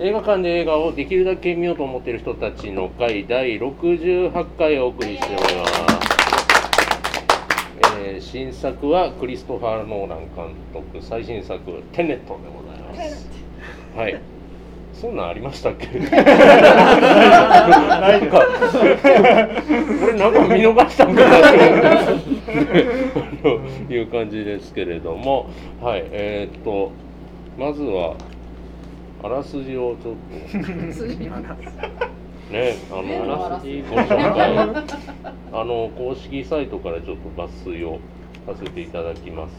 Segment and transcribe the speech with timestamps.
[0.00, 5.72] 映画館で映画をできるだけ見ようと思っている人たちの会第68回をお送りしております、
[8.04, 11.60] えー新作はクリストファー・ノーラン監督最新作
[11.92, 13.28] 「テネット」でございます。
[13.96, 14.18] はい。
[14.94, 15.86] そんなんありましたっけ？
[15.88, 16.10] なん
[18.30, 18.46] か。
[20.02, 21.58] 俺なんか見逃したんかなって
[23.44, 25.50] あのいう感じですけれども。
[25.82, 26.04] はい。
[26.12, 26.92] えーっと
[27.58, 28.14] まずは
[29.22, 30.32] あらすじをちょっと。
[32.52, 33.82] ねあのえあらすじ。
[33.88, 34.58] ご紹介
[35.52, 38.00] あの公式サイトからちょっと抜粋を
[38.46, 39.52] させていただきます。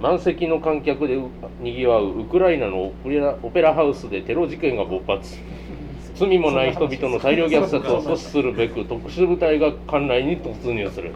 [0.00, 1.28] 満席の観客でう
[1.60, 5.36] にぎわうウクライナのオペラオペラハウスでテロ事件が勃発。
[6.14, 11.12] 罪もない人々の大量虐殺を阻止するべく特殊部隊が館内に突入する。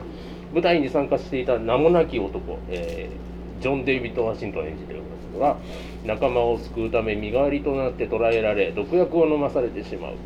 [0.52, 3.31] 舞台に参加していた名もなき男、えー
[3.62, 5.02] ジョン・デイビッド・ワシントン演じていま
[5.32, 5.56] すが
[6.04, 10.16] 仲間を救うため身代わりとなって捕らえられ毒薬を飲まされてしまう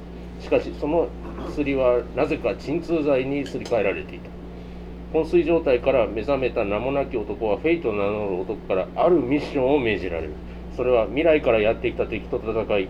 [0.41, 1.09] しかしその
[1.47, 4.31] 薬はなぜか鎮痛剤にすり替えられていた。
[5.13, 10.33] 昏睡状態から目覚めた名もなき男はフェイと名乗る男からあるミッションを命じられる。
[10.77, 12.89] それは未来からやってきた敵と戦い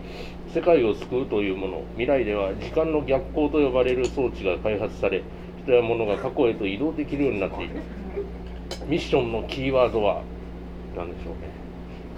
[0.52, 5.22] 世界を救うというもの未来では時間の逆行と呼ばれる装置が開発され
[5.62, 7.74] 人や物が過去へと移動できるようになっている。
[8.88, 10.22] ミッションのキーワードは
[10.96, 11.66] 何でしょうね。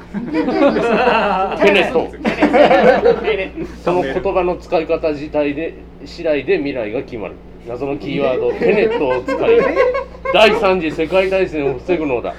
[0.15, 2.09] テネット。
[3.85, 7.35] その言葉の使い方自体で次第で未来が決まる。
[7.67, 9.37] 謎のキーワードテネットを使い
[10.33, 12.35] 第三次世界大戦を防ぐのだ。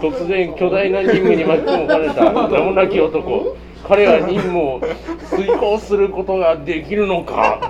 [0.00, 3.56] 突然巨大な任務に巻き込まれた名もなき男。
[3.86, 4.80] 彼は任務を
[5.28, 7.60] 遂行することができるのか。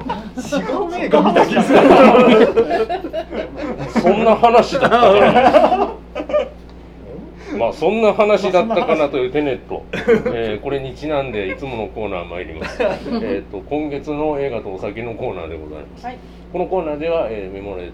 [4.01, 6.04] そんな話だったかな
[7.59, 9.83] まあそんな話だったかなというテネット、
[10.35, 12.83] えーこれにちなんでいつものコーナー参ります。
[12.83, 16.05] えーと今月の映画とお酒のコーナーでございます。
[16.07, 16.19] はい。
[16.53, 17.91] このコーナーでは、えーメモレッ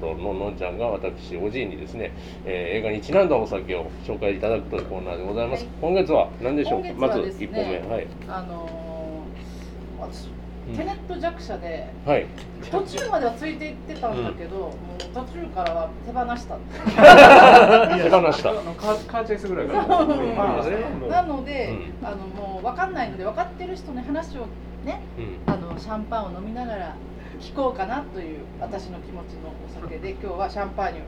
[0.00, 2.12] トののんちゃんが私おじいにですね、
[2.44, 5.72] えー映画にちなんだお酒を紹介いただくというコーナーでございます、はい。
[5.80, 6.88] 今月は何でしょうか？
[6.96, 7.94] まず今月はですね1本目。
[7.96, 8.06] はい。
[8.28, 10.37] あのー
[10.76, 12.26] テネット弱者ではい。
[12.70, 16.56] 途中まではついていってたんだけど、もう途中からは手放した。
[17.96, 18.50] 手放した。
[18.50, 19.86] あのカーカーチェイスぐらいから。
[19.86, 21.70] なので、
[22.02, 24.46] うあのもう分かんないので分かってる人の話を
[24.84, 25.52] ねうん。
[25.52, 26.94] あのシャンパンを飲みながら
[27.40, 30.98] 聞こうかなという私の気持ちのお酒で今日はシャンパーニ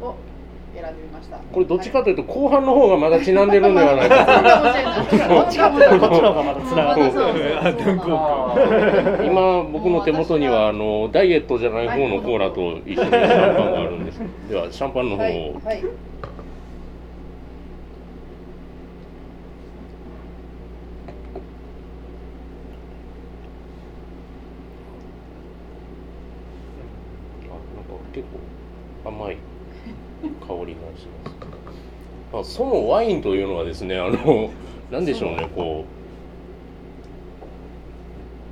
[0.00, 0.16] ュを
[0.74, 1.36] 選んでみました。
[1.38, 4.24] これどっちかというと後半の方がまだちなんでるんではないか
[5.10, 7.02] とどっちかっていうとこっちの方がまだつながる
[9.26, 13.10] 今僕の手元にはあのダイエットじゃない方のコーラと一緒に。
[13.10, 15.22] シャンパンがあるんですではシャンパンの方。
[15.22, 15.32] を、はい
[15.64, 15.82] はい。
[27.46, 28.26] あなんか結
[29.04, 29.36] 構甘い
[30.58, 31.40] 香りがします。
[32.32, 34.50] あそのワインというのはですねあの
[34.90, 35.84] なんでしょうねこ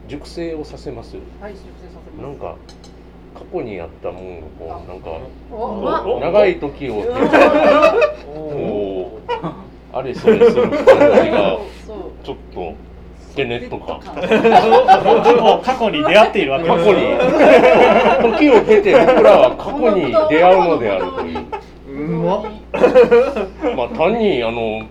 [0.06, 1.14] う熟成をさせます。
[1.16, 2.22] よはい修正させます。
[2.22, 2.56] なんか
[3.34, 6.94] 過去にあったもんがこうなんか長い時を。
[6.94, 7.10] 経て
[8.34, 9.32] おこう
[9.92, 10.76] あれそれする感
[11.24, 11.58] じが
[12.24, 12.72] ちょっと
[13.36, 14.00] テネットか。
[15.62, 17.00] 過去に出会っているわけ過去に。
[18.38, 21.37] 時を経て僕らは過去に出会うのであるというう
[21.98, 22.44] まっ
[23.76, 24.86] まあ単にあの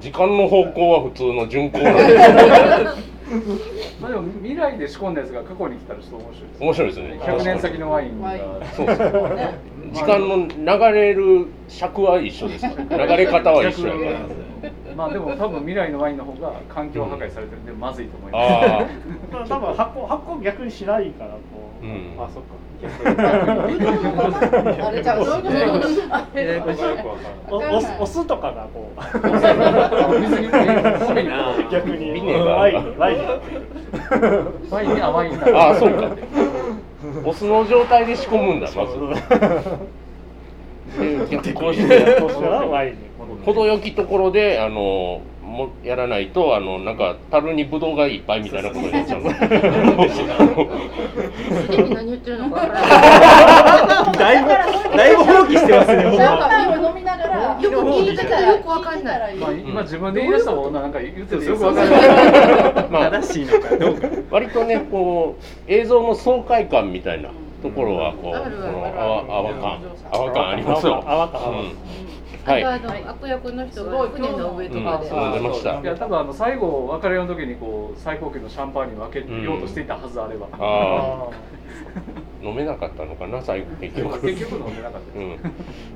[0.00, 2.18] 時間の方向は普通の巡航なんで。
[2.18, 3.12] す
[4.00, 7.20] まあでも未来で仕込んだやつが過去に来たらちょっと面白いです面白いですね。
[7.22, 8.32] 100年先のワインが。
[8.74, 9.00] そうです。
[9.00, 12.66] ね時間の流れる尺は一緒です。
[12.66, 14.72] 流れ方は一緒やから。
[14.96, 18.52] まあでも多分未来のワインの方が環境破壊されてるんでまずいと思います。
[18.52, 18.86] あ
[19.32, 21.38] まあ多分発酵発酵逆にしないからこ
[21.82, 21.92] う、うん。
[22.18, 22.54] あそっか
[27.50, 29.00] おお酢とかがこう
[31.70, 33.26] 逆にワインにワインに
[34.70, 36.16] ワインに甘いんだあああそうか
[37.24, 38.92] お酢の状態で仕込むんだまず。
[40.98, 42.96] で逆行してワイン
[43.44, 49.22] 程よきところであのもやらないとあのなんか樽にブドウがいっぱいみたいなことになっちゃう。
[51.90, 54.18] 何言ってるのかわからない。
[54.18, 54.48] だいぶ
[54.96, 59.36] だいぶ放棄してますね僕シャンはパンを飲みながらよく聞いてたらよくわかんない。
[59.36, 62.00] まあ今自分で言い出したもんななんか言っててよくわかんない。
[62.90, 64.08] ま あ正しいのかどうか。
[64.30, 67.28] 割とねこう映像の爽快感みたいな
[67.62, 69.78] ところはこうこの泡泡感。
[70.12, 71.02] 泡感ありますよ。
[71.06, 71.54] 泡感う。
[71.64, 71.72] ん
[72.44, 72.64] はい。
[72.64, 75.80] あの悪役の人すごいが船の上とうんかで、飲んでました。
[75.80, 81.30] いや多分あの最後別れの時にこう最高級のシャンパンに分けようとしていたはずあれば、ああ
[82.42, 83.66] 飲めなかったのかな最後。
[83.80, 84.20] 結局。
[84.26, 85.38] 結局飲んでなかったうで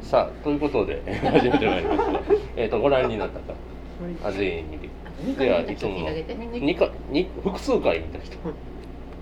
[0.02, 1.02] す、ん、さあということで
[1.32, 2.20] 始めてまいりますが、
[2.56, 6.10] えっとご覧になった方あ全員にではいつもの
[6.52, 8.36] 二回に複数回見た人。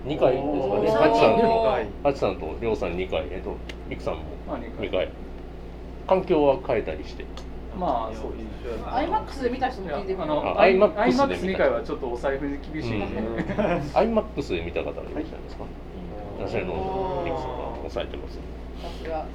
[0.05, 1.09] 2回ですかね。
[1.09, 3.23] ハチさんとはいハチさんとりょうさん2回。
[3.31, 3.55] えっと
[3.89, 5.09] ミクさんもまあ二2回
[6.07, 7.25] 環境は変えたりして。
[7.77, 8.45] まあそうです
[8.87, 10.21] アイマックスで見た人も聞いてみよう。
[10.23, 11.63] あのあアイマ IMAX ックスで見た。
[11.63, 12.91] 2回はちょっとお財布に厳しい。
[12.91, 13.35] んで、うん。
[13.93, 15.23] iMAX で見た方いらっしゃい
[16.39, 18.35] らっしゃるのおーミクさんが抑えてます。
[18.35, 18.41] さ
[19.03, 19.17] すが。
[19.17, 19.27] はい。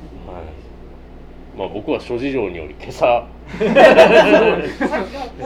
[1.57, 3.27] まあ僕は諸事情により今朝。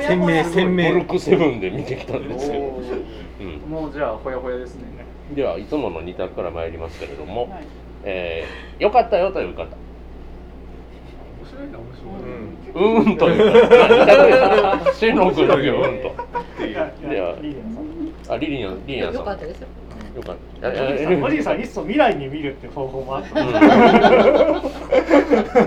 [0.07, 0.89] 鮮明鮮明。
[0.91, 2.65] ボルクセブンで見てきたんですけど、
[3.41, 4.85] うん、もうじゃあほやほやですね。
[5.35, 7.67] ではいつもの2択から参りますけれども、はい。
[8.05, 9.65] えー、よかったよという方。
[9.65, 9.69] 面
[11.55, 12.13] 白いな面白い。
[12.75, 13.37] うーんという。
[13.39, 13.45] 方
[13.95, 14.17] 2択
[14.85, 16.15] です新郎君だけうーんと
[18.29, 19.21] あリリアンリリアンさん。
[19.21, 19.69] よかったですよ。
[20.17, 23.49] よかったおじいさんおじいさんいっそ未来に見るって方法もあったうん。
[23.53, 23.59] じ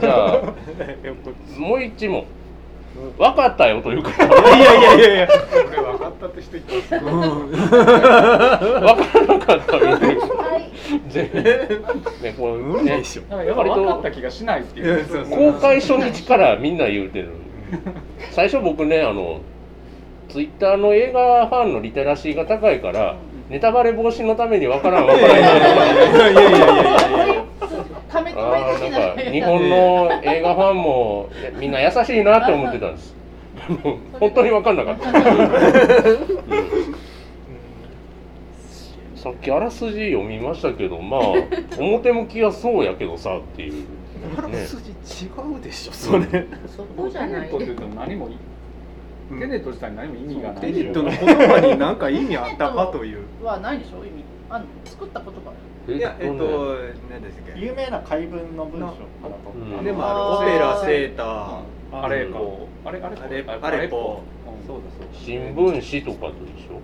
[0.07, 0.41] ゃあ
[1.57, 2.25] もう一問
[3.17, 4.29] 分かったよという方い
[4.61, 5.27] やいやいやいや。
[5.27, 5.33] こ
[5.71, 7.05] れ分かったって人います分か
[9.19, 10.69] らなかったよはい
[11.09, 11.31] 全員
[12.21, 13.37] ねこうねな。
[13.37, 15.25] んかやっぱ分かった気がしないっていう。
[15.29, 17.29] 公開初日からみんな言うてる
[18.31, 19.41] 最初僕ねあの
[20.29, 23.15] ツイッターの映画ファンのリテラシーが高いから
[23.49, 25.37] ネタバレ防止のためにわからんわからん。
[25.37, 26.57] いやいやいや
[27.25, 27.36] いや
[28.09, 33.15] ためあ止めー的ななんか日本の映画ファンもみんな優しいなって思ってたんです。
[34.19, 35.11] 本当に分かんなかった、
[39.15, 41.21] さっきあらすじ読みましたけどまあ
[41.79, 43.73] 表向きはそうやけどさっていう、
[44.49, 44.95] ね、筋違
[45.59, 46.45] うでしょそれ。
[46.67, 47.49] そこじゃない。
[47.49, 48.37] テネットって言っても何もい
[49.29, 53.23] テネット自体に何も意味がないテネットの言葉に何か意味あったかという。
[53.43, 54.23] はないでしょ意味。
[54.49, 55.51] あの作った言葉
[55.87, 58.93] いやえっとね何でしたっ有名な解文の文章か
[59.23, 59.79] らうん。
[59.79, 62.03] けでもあるあーオペラセーター。
[62.03, 62.87] あれこう。
[62.87, 64.21] あれあれあれああれぽ。
[64.45, 64.67] うん。
[64.67, 65.07] そうだそうだ。
[65.13, 66.81] 新聞紙とかと一緒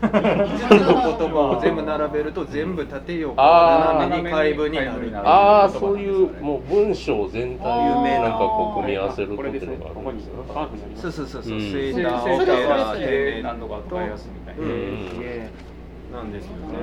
[0.00, 10.66] ？5つの言葉を全部並べると全部縦横斜めに解文になるああそういうもう文章全体を有名ななんかこう組み合わせるっていうのがここにあるんですよパー。
[10.68, 11.52] クになりますそうそうそうそう。
[11.52, 14.70] うんセセーターターオペララでで何度か使いやすいみたいなうん。
[14.70, 15.50] うん
[16.12, 16.78] なんですよね。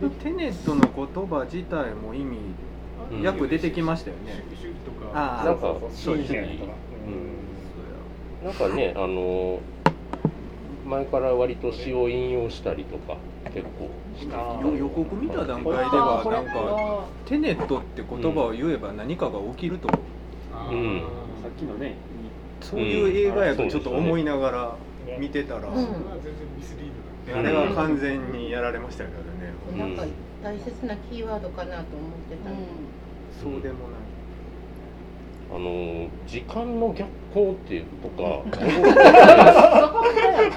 [0.00, 2.38] でテネットの言葉自体も意味
[3.12, 3.22] うん。
[3.22, 4.44] 約出てきましたよね。
[5.12, 5.44] ああ。
[5.44, 6.58] なんかそうですね。
[8.42, 8.46] うん。
[8.46, 9.60] なんかねあの
[10.86, 13.16] 前から割と詩を引用したりとか
[13.52, 13.90] 結構。
[14.76, 19.88] 予告見た段階ではなんかテネットって言葉を言えば何かが起きると。
[20.70, 21.02] うん。
[21.42, 21.96] さっきのね
[22.60, 24.76] そういう映画やとちょっと思いながら
[25.18, 25.86] 見てたら、うん
[27.32, 29.24] あれは完全にやられましたけどね、
[29.72, 29.78] うん。
[29.78, 30.04] なんか
[30.42, 32.50] 大切なキーワードかなと思ってた。
[33.42, 34.04] そうでもない。
[35.54, 38.42] あの時間の逆行っていうとか。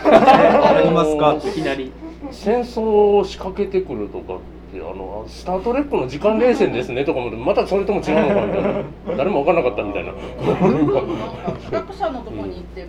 [0.09, 1.35] ありますか？
[1.35, 1.91] いきなり。
[2.31, 4.37] 戦争を仕掛けてくるとかっ
[4.73, 8.83] てあのスター・トレックの時間冷戦ですねとかもまたそれとも違うのかみたいな。
[9.17, 10.11] 誰も分からなかったみたいな。
[10.11, 12.87] 企画者のとこに行って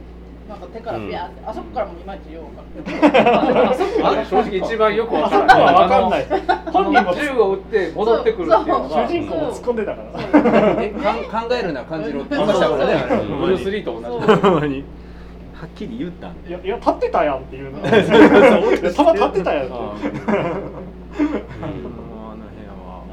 [0.48, 2.44] なんか手からビャーって、あそこからもいまいちよう
[2.80, 3.66] 分 かんない。
[3.66, 6.26] あそこは正直一番よく分かんない。
[6.48, 9.06] あ本人もの銃を撃って戻ってくるっていうのが。
[9.06, 12.34] 主人公も突っ込んでたからえかん考えるな感じろって。
[12.34, 12.94] 言いましたからね
[13.40, 14.00] ブルース・リーと同
[14.66, 14.84] じ。
[15.60, 17.80] はっきり言ったんでいやいや立ってたやんっていうの。
[17.84, 17.90] た
[19.02, 19.80] ま立ってたやんなん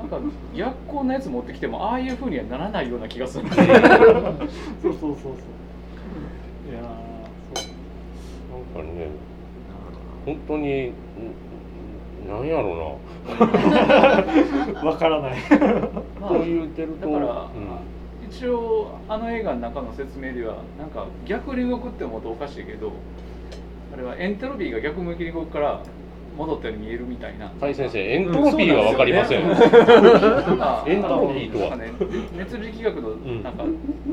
[0.07, 0.19] か
[0.55, 3.45] 逆光のやつ持ってきてもああいうふうにはならないような気がする。
[3.51, 5.33] そうそうそうそう
[8.75, 10.94] いやーそうなんかね本当にん
[12.27, 13.00] なんやろ
[14.86, 15.34] わからない。
[15.34, 15.60] う
[16.22, 18.27] なこう言うてるとだから、うん。
[18.27, 22.91] 一応あの映画の中の説明ではなんか逆に動くって思うとおかしいけど
[23.94, 25.82] あれはエントロピーが逆向きに動くから
[26.36, 27.51] 戻ったように見えるみたいな。
[27.60, 31.77] はい先生エントロピーは分かりません、まあ エントロピーとは。
[31.77, 31.91] ね、
[32.38, 33.44] 熱力学のん。
[33.44, 33.63] なんか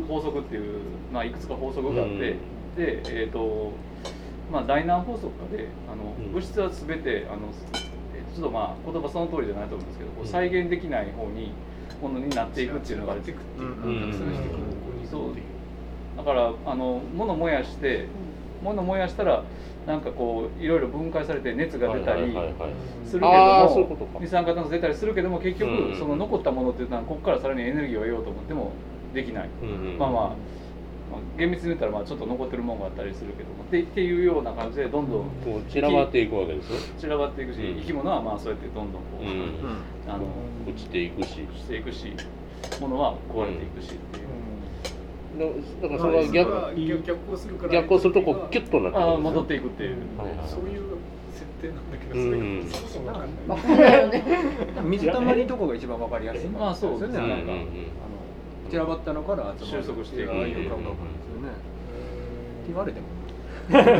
[0.06, 0.80] 法則っていう、
[1.12, 2.18] まあ、いくつか法則があって、うん。
[2.20, 2.36] で、
[2.76, 3.72] えーと
[4.52, 6.32] まあ、大難法則かであの、うん。
[6.32, 7.48] 物質は全てあの
[8.14, 10.28] えちょっとまあ言葉その通りじゃないと思うんですけど、こううん。
[10.28, 11.52] 再現できない方に
[12.02, 13.66] ものになっていくっていうのがあってうん。
[13.66, 13.68] う
[14.08, 14.12] ん
[15.10, 15.34] そう。
[16.16, 18.06] だからあの物燃やして
[18.62, 19.42] 物燃やしたら
[19.86, 22.32] なんかこういろいろ分解されて熱が出たり
[23.04, 24.18] するけあーそういどもうことか。
[24.20, 28.72] 二酸化炭素出たりするけども結局うんその残ったものっていうのはここからさらにエネルギーを得ようと思っても
[29.14, 29.98] できない、うんうん。
[29.98, 30.36] まあまあ
[31.12, 37.80] まあ、厳密に言ったらまあちょっと残ってるものがあったりするけどもってっていうような感じでどんどんこう散らばっていくわけですよ散らばっていくし、うん。
[37.80, 40.12] 生き物はまあそうやってどんどんこう、うん。
[40.12, 40.24] あの
[40.66, 41.28] 落ちていくし。
[41.28, 42.12] していくし
[42.80, 44.32] 物は壊れていくしっていう。
[45.38, 45.46] だ
[45.82, 49.06] だからそれは逆逆逆行するから逆行するとこうキュッとなってくる。
[49.06, 50.82] ああ戻っていくっていう、はいはいそういう
[51.32, 56.48] 設定なんだけど、うんそれがそもそもわかんな 水たまりとかが一番わかりやすい。
[56.50, 57.18] まあそうですね。
[57.18, 57.54] なんか、うんうんうん。
[57.54, 57.66] あの
[58.72, 59.82] 散らばったのから集まる。
[59.82, 60.32] 収束していく。
[60.32, 61.50] ああいう感覚ですよね。
[61.50, 61.52] っ
[62.64, 63.06] て言われても。
[63.68, 63.92] だか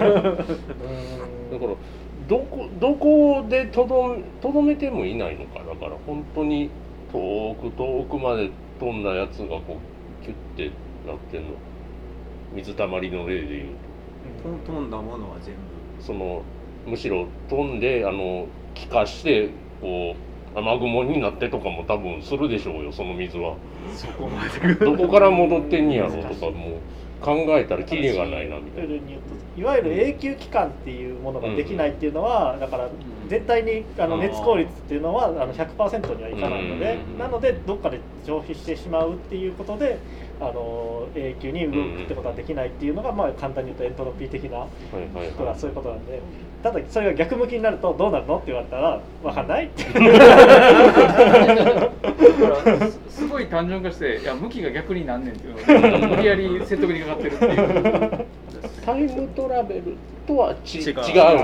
[1.66, 1.76] ら
[2.26, 5.58] どこどこでとどとどめてもいないのか。
[5.58, 6.70] だから本当に
[7.12, 8.50] 遠く遠くまで
[8.80, 10.74] 飛んだやつがこうキュッて
[11.06, 11.48] なってんの。
[12.54, 13.66] 水たまりの例でいう
[14.42, 14.72] と。
[14.72, 14.90] 飛ん。
[14.90, 15.60] だものは全と
[16.02, 16.40] その
[16.86, 19.50] むしろ飛んであの気化して
[19.82, 20.16] こ
[20.54, 23.54] う雨雲になってとかも多分するでしょうよその水は。
[23.54, 24.74] 部そこまで。
[24.74, 28.94] どこから戻ってんねやろうとかもう考えたらキリがないなみたいな。
[29.54, 32.88] いわゆる永久期間っていうものができないっていうのは、だから
[33.28, 37.18] 絶対にあの熱効率っていうのはあの100%にはいかないので、うん。
[37.18, 39.98] なのでどっかで消費してしまうっていうことで
[40.40, 45.32] あの永久に動くってことはできないっていうのが、まあ、簡単に言うとエントロピー的なはいはいはい。
[45.32, 46.20] ことはそういうことなんで
[46.62, 48.36] ただそれが逆向きになるとどうなるの？
[48.36, 49.82] って言われたら分かんないって。
[53.10, 55.54] すごい単純化していや向きが逆になんねんっていう
[56.08, 58.26] 無理やり説得にかかってるっていう。
[58.84, 59.96] タイムトラベル
[60.26, 60.96] とはち違違うう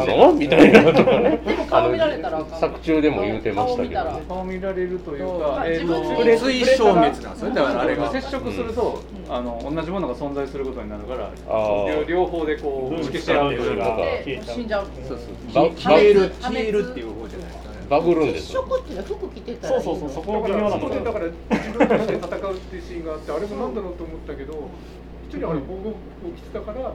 [0.07, 0.33] の？
[0.33, 1.39] みたいなとかね。
[1.45, 3.95] でも顔見られたら作中でも言うてましたけど。
[4.05, 7.55] 顔見顔見られるというか、えー自分とで水消滅なんですよね。
[7.55, 8.13] だからあれが。
[8.13, 9.35] 接触すると、うん。
[9.35, 13.75] あの同じものが存在することになるから両両方でこう打ち消し合うとい
[14.39, 14.53] うか。
[14.53, 14.87] 死んじゃう。
[15.07, 15.19] そう
[15.55, 15.73] バそう。
[15.77, 18.63] 消える消えるっていう方じゃないですかねバグるんで接すよ。
[18.69, 24.69] 触っていうのは服着てたらいうそそうそうそこだから微妙なところそこでだから自分として戦うっていうシーンがあってあれもなんだろうと思ったけど
[25.29, 26.93] 一人あれ防護服を着てたから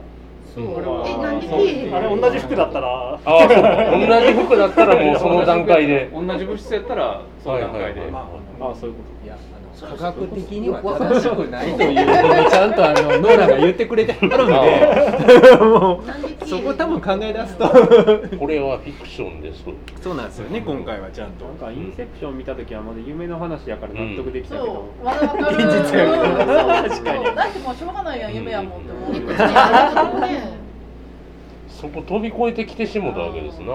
[0.56, 1.58] えなんでそう。
[1.58, 2.88] 着えへんあれ同じ服だったら。
[2.88, 4.06] ああそう。
[4.06, 6.10] 同じ服だったらもうその段階で。
[6.12, 8.10] 同じ物質やったらその段階で、はいはいはい。
[8.10, 9.36] まああそういうこいや
[9.84, 11.72] 科学的には正しくない。
[11.76, 14.48] というのをちゃんとあのノーラが言ってくれてはるん
[16.40, 16.46] で。
[16.46, 17.68] そこ多分考え出すと。
[18.38, 19.64] これはフィクションです。
[20.02, 21.44] そうなんですよね今回はちゃんと。
[21.44, 25.56] なんかインセプション見た時はまだ夢の話やから納得できたけそど、うまだわかる。
[25.56, 27.24] 現実やからうん確かに。
[27.24, 29.02] だってもうしょうがないやん夢やもんって思
[31.68, 33.72] そこ飛び越えてきてしもたわけですな。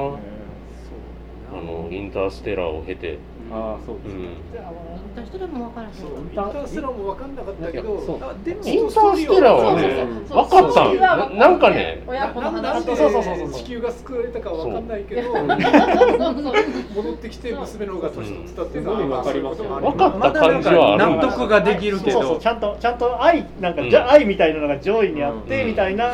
[1.52, 3.18] あのインターステラーを経て。
[3.52, 8.18] ああそうですね、うん私でも分からへんインターステラーも分かんなかったけどそう。
[8.24, 10.62] あでもインターステラーはねそう分かったん。
[10.62, 12.48] そうそうななんかね親子で
[12.96, 13.54] そうそうそうそう。
[13.54, 15.36] 地球が救われたかは分かんないけどそう。
[15.36, 15.48] そう
[16.96, 19.10] 戻ってきて娘の方が年取ってたっていうのは、うん。
[19.10, 19.86] まあそういうこともある。
[19.88, 25.68] 分かった感じは納得ができるけそうそうどちゃんとちゃんと愛なんか、愛みたいなのが上位にあって、うん。
[25.70, 26.12] みたいな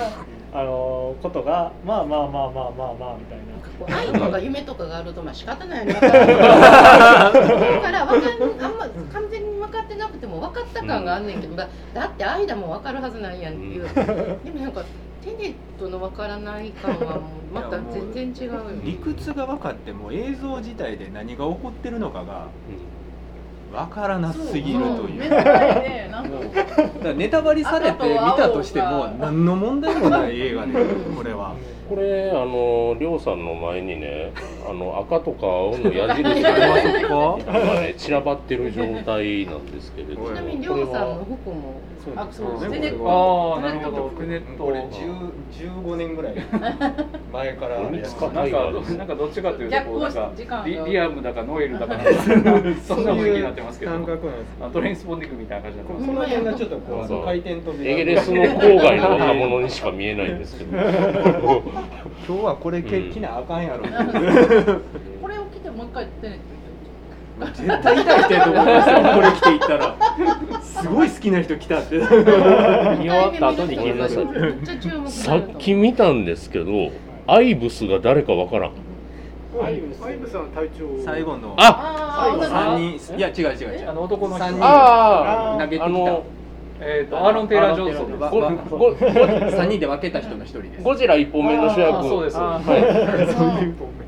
[0.58, 3.98] あのことがまあまあまあまあまあまあみたいな。
[3.98, 6.18] 愛とか夢とかがあるとまあ仕方ないよね分か。
[6.18, 13.84] らんだから分かんあんま完全に分かってなくても分かった感があんねんけどだだって愛だもん分かるはずないやんっていう、
[14.46, 14.86] でもなんか
[15.22, 22.48] テネットの分からない感はもうまた全然違うよ理屈が分かっても映像自体で何が起こってるのかが
[23.76, 25.20] 分からなすぎるという。
[25.20, 26.40] 目の前でなんか。
[26.56, 30.74] だからネタバレされて見たとしても何の問題もない映画で
[31.16, 31.56] これは。
[31.88, 34.32] これあのりょうさんの前にね
[34.68, 36.54] あの赤とか青の矢印が
[37.82, 37.94] ね。
[37.98, 40.30] 散らばってる状態なんですけれども。
[40.30, 41.82] ちなみにりこれょうさんのは服も
[42.16, 42.94] あそうそうね。
[43.04, 44.10] ああなるほど。
[44.20, 45.32] テネットこれ10
[45.84, 46.36] 15年ぐらい。
[47.34, 47.80] 前から。
[47.80, 48.30] なんか
[48.98, 50.32] なんかどっちかというとこうなんか
[50.66, 51.98] リリアムだかノエルだか
[52.84, 53.92] そんな雰囲気になってますけど。
[53.92, 60.78] 感覚なんですあトレインスポンディングみたいな感じになってますこの辺がちょっとこう回転飛びエゲレスの郊外の若者にしか見えないんですけど。
[62.28, 63.84] 今日はこれ着なあかんやろ
[65.22, 66.56] これを着てもう一回テネット
[67.54, 69.96] 絶対痛い人やと思いますよこれ着ていったら。
[70.64, 71.96] すごい好きな人来たって。
[72.00, 76.92] 見終わった後にめ聞いたさっき見たんですけど
[77.28, 78.72] アイブスが誰かわからん。
[79.62, 79.82] アイ
[80.18, 81.04] ブさん隊長。
[81.04, 81.54] 最後の。
[81.58, 83.18] あ三人。
[83.18, 83.90] いや違う違う違う。
[83.90, 84.46] あの男の人。
[84.46, 84.62] 三人。
[84.64, 85.86] あ投げてきた。
[85.86, 86.24] あの
[86.82, 88.12] えっとアーロン・テイラー・ジョンソン。
[88.12, 90.84] ですわごごご3人で分けた人の一人です。
[90.84, 91.98] ゴジラ一本目の主役。
[92.00, 92.38] あそうです。
[92.38, 92.62] ははい。
[92.62, 94.05] いキッ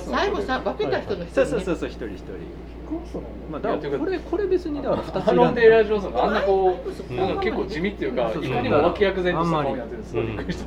[0.00, 2.32] 最後さ分けた人の人そうそうそうそう一人一人。
[3.50, 6.78] まあだからこれこれ別にだから2つアーロン・テイラー・ジョンソンがあんなこ
[7.10, 10.66] ううなんか結構地味っていうかいかにも脇役前としたってるんですごいびっくりそ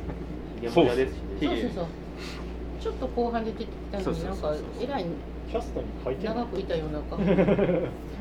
[0.72, 0.86] そう
[1.74, 1.86] そう
[2.80, 5.04] ちょっと後半で出てきたのになんかえらい
[5.50, 7.00] キャストに書いて長くいたような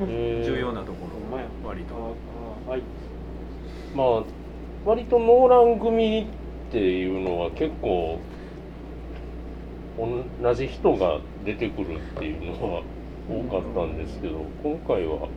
[0.06, 1.68] 重要なところ。
[1.68, 1.96] 割と。
[1.96, 2.82] ああはい。
[3.96, 4.24] まあ
[4.86, 8.20] 割とノーラン組っていうのは結構
[9.98, 12.84] 同じ人が出てくるっていうのは
[13.30, 15.28] 多かったんですけど今回は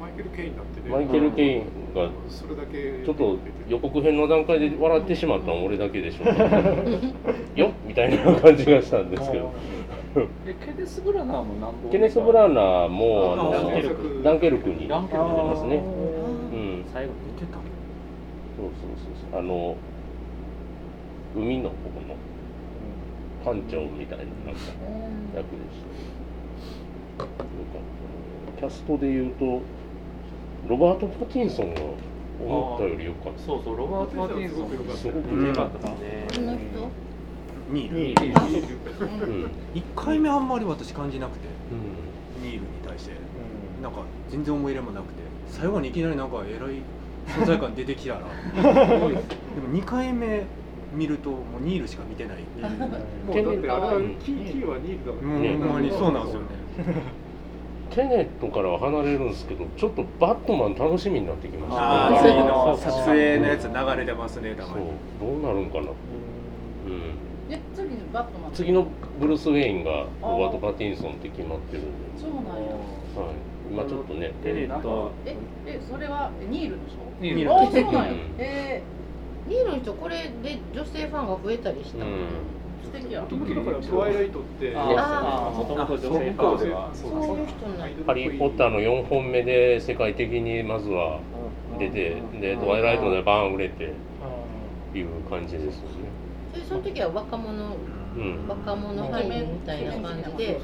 [0.00, 1.62] マイケル・ケインだってねマイケル・ケイン
[1.94, 7.14] がそれだけちょっと予告編の段階で笑ってしまったのは俺だけでしょうね。
[7.54, 9.50] よっみたいな感じがしたんですけど。
[10.46, 14.78] えケネス・ブラナーも何本ケネス・ブラーナーもあのダンケルクダンケルクに。
[14.80, 15.76] 出ダンケルクますね。
[15.76, 16.84] あうん。
[16.92, 17.58] 最後に出てた。
[17.58, 19.40] そうそうそうそう。
[19.40, 19.76] あの
[21.36, 21.74] 海の方
[22.08, 22.16] の
[23.44, 24.60] 艦長みたいななんか
[25.34, 25.82] 役でし
[27.18, 27.44] たなんか
[28.58, 29.60] キャストでいうと
[30.68, 31.80] ロバート・パティンソンが
[32.40, 33.40] 思ったより良かった。
[33.40, 35.88] そうそうロバート・パティンソンすごくうん良かっよかった。
[35.88, 36.88] たですねこの人？
[37.70, 37.98] ニール。
[38.00, 39.50] ニ1うんうん。
[39.96, 41.46] 回目あんまり私感じなくて
[42.40, 42.42] うん。
[42.42, 43.12] ニールに対して。
[43.12, 43.82] うん。
[43.82, 46.82] なんか全然思い入れもなくて最後にいきなりなんかえらい
[47.40, 48.20] 存在感出てきたら。
[48.54, 49.10] でも
[49.72, 50.44] 2回目
[50.92, 52.38] 見るともうニールしか見てない。
[52.38, 56.46] もうだってあれはキーキーはニールだもんね、ほんまにそうなんですよね。
[57.90, 64.86] テネットからは離れるんですけどちょっとバットマン楽しみになってきました、ね、の撮影のやつ流れてますねたまに。
[65.18, 65.88] そうどうなるんかな。
[65.88, 65.94] うん。
[67.74, 68.86] 次の次の
[69.18, 71.82] ブルース・ウェインがロバート・パティンソンって決まってる。
[71.82, 71.90] んで
[72.20, 72.52] そうなんや。
[72.52, 73.34] はい。
[73.70, 76.96] 今ちょっとねテネットええそれはニールでしょ？
[77.22, 77.82] ニールあそう、
[78.38, 78.82] え
[79.48, 82.12] 2位の人これで女性ファンが増えたりした、うん。
[82.84, 83.22] 素敵や。
[83.22, 86.68] トワイライトって、ああもともと女性ファン。
[86.68, 91.20] ではそういう人なんやっぱり・ポッターの4本目で世界的にまずは
[91.78, 93.92] 出てで「トワイライト」でバーン売れて
[94.94, 96.08] いう感じですよね。
[96.54, 97.76] そその時は若者、
[98.16, 100.60] うん、若者ファンみたいな感じで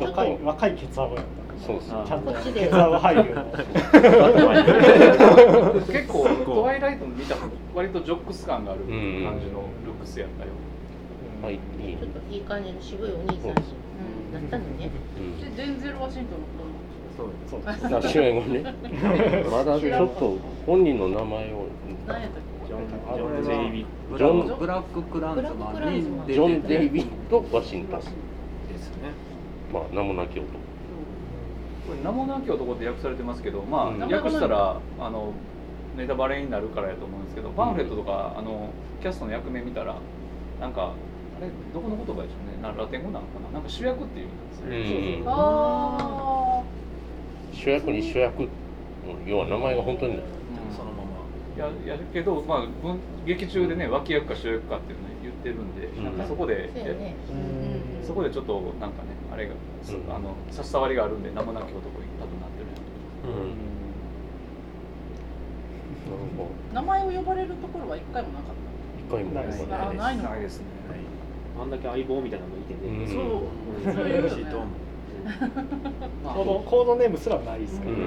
[0.00, 2.32] 若い若いケツアゴやったそうそうあたちゃんと
[5.92, 7.36] 結構トワイライトの見た
[7.74, 9.02] 割とジョックス感がある感うん。
[9.40, 10.50] じのルックスやったよ。
[11.42, 11.96] はいいい。
[11.96, 13.54] ちょっといい感じの渋いお兄さんに
[14.32, 14.90] なったのね。
[15.18, 15.56] うん。
[15.56, 16.46] でデンゼル・ワシントンの
[17.16, 18.62] そうだから主演をね。
[19.50, 21.56] まだちょっと本人の名前を。
[21.58, 28.00] 子供何やったっジョンジョン・デイビッブジョンラブラッククランズマンジョン・デイビッド・ワシントン。
[28.00, 28.04] で
[28.78, 29.10] すね。
[29.72, 30.46] まあ名もなき男
[31.88, 34.02] これ名もなき男って訳されてますけどまうん。
[34.02, 35.32] あ訳したらあの
[35.96, 38.68] ネタバレになるからやと思うんですけどパンフレットとかあの
[39.00, 39.96] キャストの役名見たら
[40.60, 40.92] なんか
[41.38, 42.62] あれどこの言葉でしょうね？
[42.62, 43.50] なラテン語なのかな？
[43.54, 44.80] なんか主役っていう意味なん。
[44.80, 46.62] ですね、うんあ
[47.52, 48.48] 主役に主役
[49.26, 50.20] 要は名前が本当に。
[50.76, 51.08] そのまま。
[51.56, 56.04] いややるけど、まあ、文劇中でね脇役か主役かっていうのを言ってるんで、うん。
[56.04, 56.70] なんかそこで、
[58.08, 60.16] そこでちょっとなんかねあれが、うん。
[60.16, 62.66] あの差し障りがあるんで名もなき男多分なってる。
[63.28, 63.68] うん。
[66.72, 68.54] ー名前を呼ばれるところは一回もなかっ
[68.98, 69.66] 一回もないです。
[69.66, 70.22] ねあないの。
[70.22, 70.64] ないですね。
[71.60, 73.06] あんだけ相棒みたいなのがいてね、うん。
[73.06, 74.26] たそう。
[74.26, 74.68] うしいと思う
[76.24, 77.98] まあコードコードネームすらないですから、うん。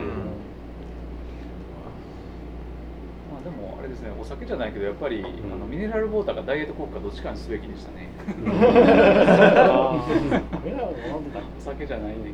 [3.32, 8.10] まあでもあれですねお酒じゃないけどやっぱり、あのミネラルウォーターがダイエット効果どっちかにすべきでしたね
[9.92, 12.30] あーダメだよ飲んでたお酒じゃないねんけ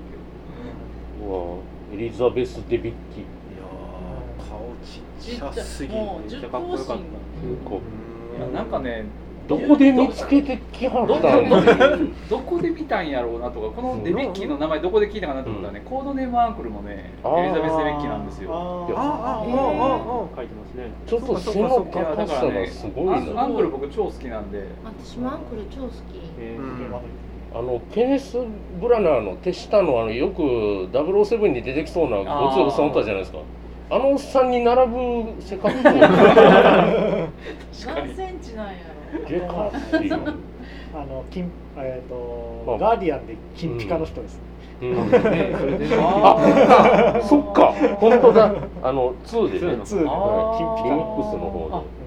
[1.25, 1.57] うわ
[1.93, 3.23] エリザベス・デビッキい
[3.57, 6.93] やー顔ちっちゃすぎもうめっちゃかっこよかった。
[7.69, 7.81] こ
[8.39, 9.05] どいやなんかね
[9.47, 17.45] どこで見つけてきはったんだっていうどこで見たんやろうなとかこのデビッキーの名前どこで聞いたかなと思ったらね、コードネームアンクルもねあー。
[17.45, 18.53] エリザベス・デビッキーなんですよ。
[18.53, 20.91] あああああああ書いてますね。
[21.07, 24.67] ちょっと背のいやだ高さからねがすごいアンなアンクル僕超好きなんで。
[24.83, 25.93] 私もアンクル超好き。
[26.39, 26.77] えーうん
[27.57, 28.37] あのケネス・
[28.79, 30.43] ブラナーの手下のあのよく
[30.93, 33.39] 007に出てきそうなごついおっさんおったじゃないですか。
[33.89, 37.29] あのおっさんに並ぶ背格好た何
[38.15, 38.73] センチなんや
[39.11, 39.27] ろ。
[39.27, 39.71] でか
[40.03, 40.13] いう、
[40.93, 42.77] あの金えっ、とあ。
[42.77, 44.39] ガーディアンで金ピカの人です、
[44.81, 47.73] うん、ねそれであそっか。
[47.99, 48.53] 本当だ。
[48.83, 49.73] あの2でね。
[49.73, 50.05] 2のツーで。
[50.05, 50.13] は
[50.53, 50.59] い。
[50.59, 51.81] 金ピカキングスの方あ。
[51.81, 52.06] で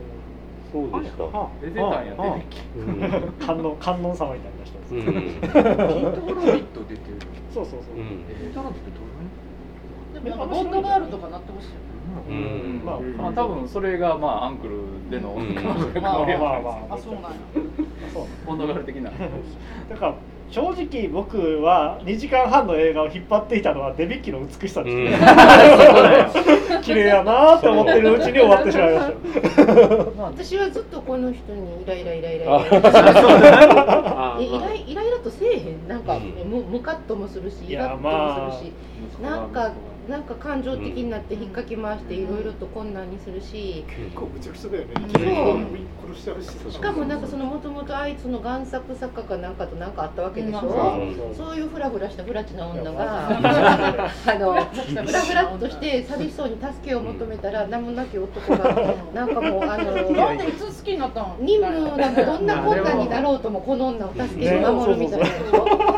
[0.71, 1.25] そうでした
[1.61, 5.03] 出てたんやデビッキーうん観音観音様みたいな人です、うん。
[5.03, 7.19] ピントラビット出てる
[7.53, 8.25] そうそうそう、うん。
[8.27, 11.81] ピントラビットどでもなんかボンドガールとかなってほしいよ
[12.27, 12.85] うねん。
[12.85, 15.55] まあまあ多分それがまあアンクルでの、うん。
[15.55, 17.29] まあまあまああそうなんや。
[18.13, 18.59] そう。
[18.59, 19.11] ドガール的な。
[19.89, 20.19] だから
[20.51, 26.83] 正直僕は2時間半の映画を引っ張っていたのはデビッキの美しさです、うん。
[26.83, 29.63] 綺麗やなと思ってるうちに終わってしまいました。
[29.63, 32.67] よ私はずっとこの人にイライライライライあ
[34.37, 38.73] あえイライイライラとせえへんなんか、うんむムカッともするしイいやラッともするし、
[39.23, 39.71] なんか
[40.11, 43.85] なんか感情的になって引っかき回していろいろと困難にするし。
[43.87, 44.95] 結構むちゃくちゃだよね。
[44.97, 45.01] う。
[45.01, 51.35] んいきなり殺しちゃうししかもなんかそのもともとあいつの贋作作家かなんかとなんかあったわけでしょ、うん。
[51.37, 51.57] そう。
[51.57, 53.35] いうフラフラしたフラチな女があ
[54.39, 65.90] のフラフラっとして寂しそうに助けを求めたら名もなき男がなんかもうあのなんでいつ好きになったの任務がどんな困難になろうともこの女を助けて守るみたいなでしょで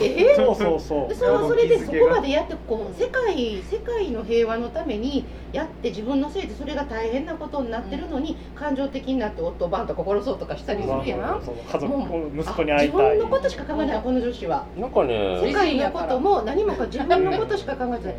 [0.00, 1.08] えそうそうそう。
[1.08, 11.40] でそれはそれでそこまでやってこう世界世界の平和のためにやって自分のせいでそれが大変なことになってるのに感情的になって夫をバンとか殺そうとかしたりするやん。
[11.40, 13.18] 家族もう息子に会い自たい。
[13.18, 14.66] 分のことしか考えないこの女子は。
[14.76, 18.16] なんかね世界のことも何もか自分のことしか考えてない。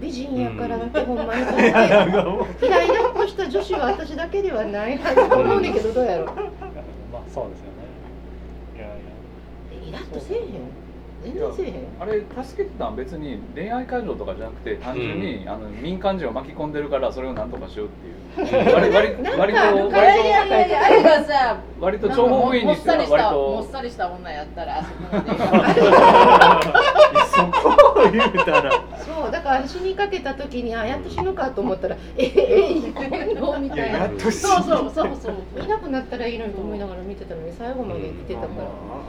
[0.00, 1.44] 美人やからってほんまに。
[1.46, 6.36] とってイライラっとした女子は私だけではないはずと思うねんけどどうやろまあ
[7.32, 7.84] そうですよね。
[8.76, 9.88] いやいや。
[9.88, 10.44] イラッとせえへん
[11.24, 18.14] 全然せえへんあれ助けてたのは別に恋愛感情とかじゃなくて単純に、あの民間人を巻き込んでるからそれを何とかしようっていう。
[18.34, 25.80] 割割なんか割と割といやいやいやいやあれがさ割と情報部員にしては割もっさりしたもっとさりした女やったらあそこまで。
[27.30, 27.83] そこ？
[28.06, 28.70] を言うたら。
[29.04, 32.32] そうだから死にかけた時にあやっと死ぬかと思ったらええ
[32.70, 33.58] え行くの？
[33.58, 34.08] みたいな。
[34.18, 35.64] そうそうそうそう。
[35.64, 38.50] いなくなったらいいのにと思いながら見てたのに最後まで生きてたから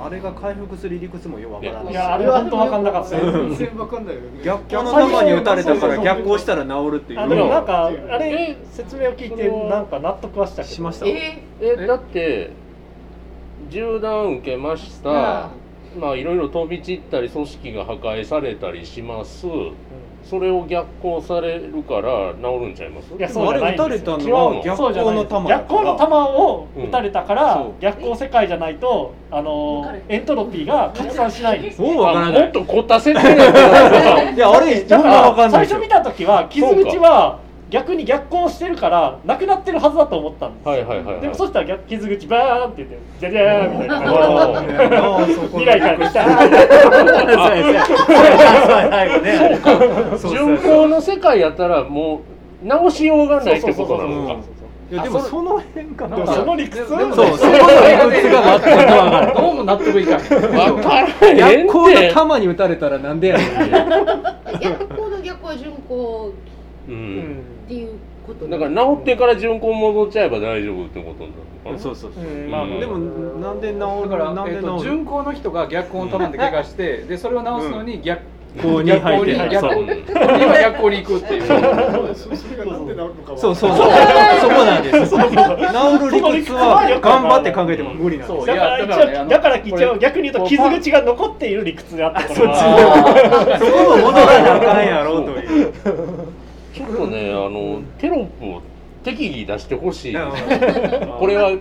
[0.01, 4.05] ああれが回復する理屈もよくわからないいやあれは本当わかんなかった全然わかん。
[4.05, 7.19] ないよね逆光の玉に打たれたから逆光したら治るっていう。
[7.19, 10.75] あでもなんかあれ説明を聞いてなんか納得はしたけど。
[10.75, 11.07] しました。
[11.07, 12.51] ええだって
[13.69, 15.45] 銃弾受けました。
[15.45, 15.49] あ
[15.99, 19.45] まあいろいろ飛び散ったり組織が破壊されたりします。
[20.23, 23.13] それを逆行されるから治るんちゃいます？
[23.13, 23.85] いやそうじゃないんですよ。
[23.85, 27.65] あれ撃たれたのは逆そうじゃない光の玉や逆光の玉を撃たれたから、そう。
[27.79, 31.87] 逆光世界じゃないとあのエントロピーが拡散しないんですよ。
[31.89, 37.37] そうわからあないもっとこたせてるやつだ いやあれ最初見た時は傷口は
[37.75, 40.65] 逆に逆光してるからなくなってるはずだと思ったんです。
[40.65, 41.21] よはいはいはいはい。
[41.21, 46.23] でもそしたら逆傷口バーンって言ってじゃじゃーんみたいな未来から来た。
[50.29, 52.21] 巡航の世界やったらも
[52.63, 54.37] う直しようがないってことなのか。
[54.89, 59.33] いやでもその辺かなでもその理屈そうその理屈が全くわからん。
[59.35, 63.47] どうも納得いかない分からへん逆光のって玉に打たれたらなんでやねん
[64.61, 66.31] 逆光の逆は巡光
[66.87, 67.17] ううん。
[67.17, 71.79] んっていうことだから治ってから巡航戻っちゃえば大丈夫ってことになるのかな。
[71.79, 72.23] そうそうそう。
[72.23, 72.51] うん。
[72.51, 78.21] まあうんでもなんで治るだから、なんでえっと、巡航の人が逆光の玉で怪我して でそれを直すのに逆
[78.55, 79.49] 逆光に入って。
[79.49, 82.15] 逆光今逆光に行くっていう。
[82.15, 83.55] そそれがなんで治るのかはそう。
[83.55, 83.69] そう。
[83.71, 88.37] そうそこなんです治る理屈は頑張って考えても無理なんです。
[88.37, 88.47] そう。
[88.47, 92.51] だから一いやだからねあの応だから一応逆に言うと傷口が残っている理屈であったから。
[92.53, 95.73] あそこも戻らなあかんやろうという
[96.75, 98.61] ちょっとねあのテロップを
[99.01, 100.15] 適宜出してほしい。
[100.15, 100.31] うん。
[101.19, 101.57] これは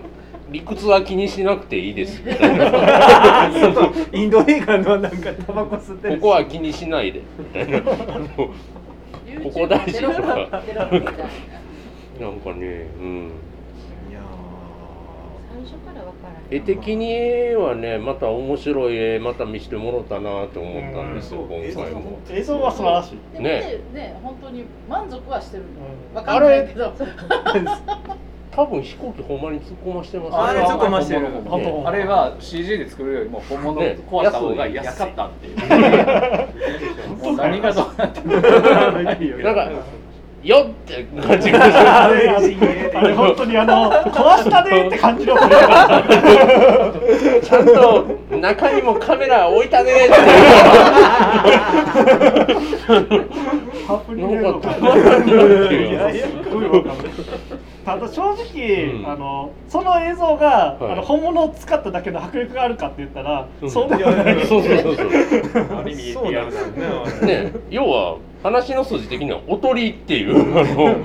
[0.51, 2.21] 理屈は気にしなくていいです。
[2.25, 7.21] みたいなインド映画のなんかタバコ吸ってるここは気にしないで。
[7.39, 10.35] みたいなここ大事とか
[12.19, 13.31] なんかねうん
[15.65, 21.71] 初から分から絵的にはねまた面白い絵また見せてもろたなって思ったんですようん。
[21.71, 22.19] 今回も。
[22.29, 23.33] 映像は素晴らしい。
[23.33, 24.19] でねね。
[24.23, 25.63] 本当に満足はしてる。
[26.11, 26.15] うん。
[26.15, 26.93] わかんないけど。
[28.55, 31.25] 多分飛行機ほんまに突っ込ましてますあれ突っ込ましてる。
[31.25, 35.57] 本物本物あれは CG で作るよりも本物壊した方が安かったっていう。
[37.21, 39.71] もう何がどうなってる なんか
[40.45, 42.39] よって感じあがれあ
[43.01, 48.05] れ本当にあの壊したねって感じのちゃんと
[48.37, 50.13] 中にもカメラ置いたねって。
[53.87, 54.73] ハプニングなんか
[57.85, 60.93] ただ正直、うんあのその映像が、はい。
[60.93, 63.69] あの本物を使っただけの迫力があるかって言ったら、うん。
[63.69, 64.47] そうではない。
[64.47, 65.07] そうそうそうそう。
[65.77, 67.43] ある意味そうなんですよね。
[67.43, 70.97] ね要は話の筋的にはおとりっていうあの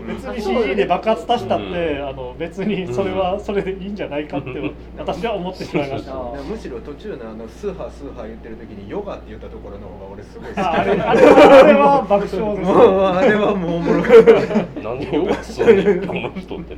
[0.00, 2.08] 別に CG で爆発させたって、うん。
[2.08, 4.50] あの別にそれはそれでいいんじゃないかって
[4.98, 6.14] 私は思ってしまいました。
[6.14, 10.58] むしろ途中のあのスーハースーハー言ってる時にヨガって言ったところの方が俺すごい好き。
[10.60, 16.76] ああれあれはあれは爆笑です、 もうあれはもうおもろかった何をすんねんこの人って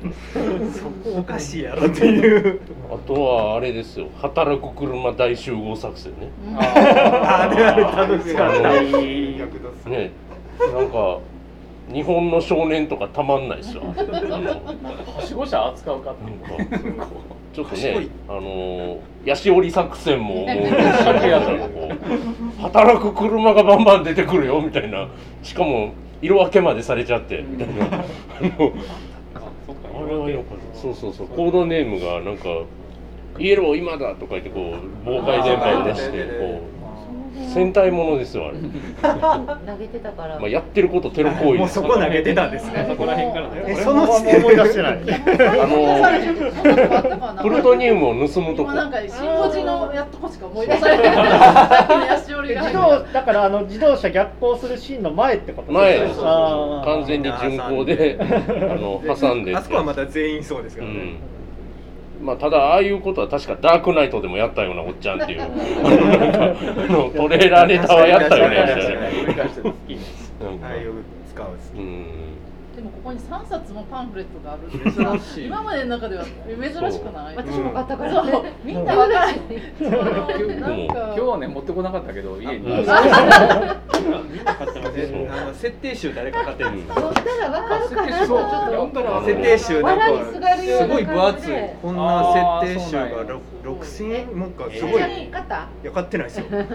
[0.72, 2.60] そこおかしいやろっていう。
[2.90, 4.08] あとはあれですよ。
[4.20, 6.30] 働く車大集合作戦ね。
[6.56, 9.90] あれあれ楽しかった。
[9.90, 10.10] ね
[10.72, 11.18] なんか
[11.92, 17.06] 日本の少年とかたまんないですよはしご車扱うかってなんか
[17.52, 21.44] ちょっとねあのヤシ折り作戦ももう一緒にやっ
[22.58, 25.08] た働く車がバンバン出てくるよみたいな。
[25.42, 27.84] しかも色分けまでされちゃってみたいな。
[27.86, 28.00] あ
[28.40, 28.72] の
[30.74, 31.28] そうそうそう。
[31.28, 32.48] コードネームがなんか
[33.38, 36.73] 「イエロー今だ!」とか言ってこう妨害電波を出してこう
[37.52, 38.58] 戦隊ものですよあれ、
[39.72, 42.86] 投げてたから、まあ、やってることテロ行為ですもうそこ投げてたんですね。
[42.88, 43.64] そこら辺からだよ。
[43.66, 44.92] ええそのその思い出してない。
[44.92, 44.98] あ
[47.36, 48.72] のプルトニウムを盗むとこ。
[48.72, 52.14] 今なんか新五時のやっとこしか思い出されない
[52.52, 58.24] 自動だからあの自動車逆行するシーンの前ってこと前完全に巡航で あ
[58.74, 61.16] の挟んであそこはまた全員そうですからね、うん
[62.24, 65.42] まあ、ただああいうことは確かダークナイトでもやったようなおっちゃんっていう。
[65.44, 65.46] あ
[66.90, 68.64] のトレーラーネタはやったよね。
[69.28, 69.52] み たいな
[73.04, 77.36] ここに3冊もパンフレットがあるっていうのは今までの中では珍しくない。
[77.36, 78.24] 私も買ったから。
[78.24, 78.44] そう。
[78.64, 79.40] みんな分からない。
[79.78, 82.66] 今か日はね持ってこなかったけど家に。
[82.66, 82.76] うん
[84.34, 90.04] みんな買ってますでねあの設定集誰か買ってるんですかそしたら分かるかなと設定集なんか
[90.62, 91.54] すごい分厚い。
[91.82, 93.10] こんな設定集があー。
[93.10, 96.66] そうなんや6000円もんかすすごいい買ったや買ってないですよ8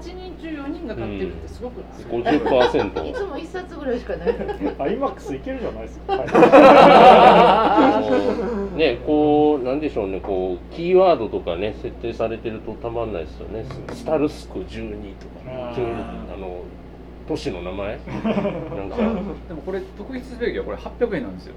[0.00, 4.28] 人中4人が買ってるってすごくない、50%いつも一冊ぐらいしかない。
[4.78, 13.64] アイマックスいけるじゃないですか、あ のねこうなんでしょうねこうキーワードとかね設定されてるとたまんないですよね。
[13.92, 15.76] ススタルスク12とかあー。
[15.76, 16.62] 12あの
[17.26, 17.98] 都市の名前？
[18.24, 18.96] なんか。
[19.48, 21.54] でもこれ特筆すべきはこれ800円なんですよ。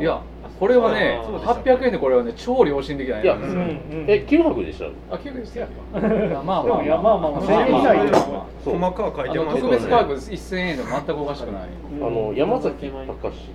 [0.00, 0.20] いや
[0.58, 3.60] これはねそうでした800円でこれはね超良心的な絵なんですよ。
[3.60, 3.78] うんうん。
[4.08, 4.86] え9泊でした？
[5.14, 5.66] あ900円ですよ。
[5.92, 6.62] まあまあまあまあ。
[6.62, 8.14] まあまあまあ1000円以内で
[8.64, 11.62] そう細かく書いあます特別価格1000円でも全くおかしくない。
[11.98, 13.06] あの山崎隆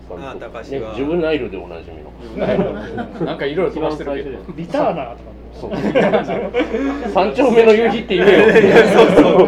[0.09, 2.11] さんあとか、ね隆が、ジュブナイルでおなじみの。
[3.25, 4.39] なんかいろいろ飛ばしてるけど。
[4.55, 5.15] リターナー
[7.13, 8.47] 三丁目の夕日って言えよ。
[8.87, 9.47] そうそう。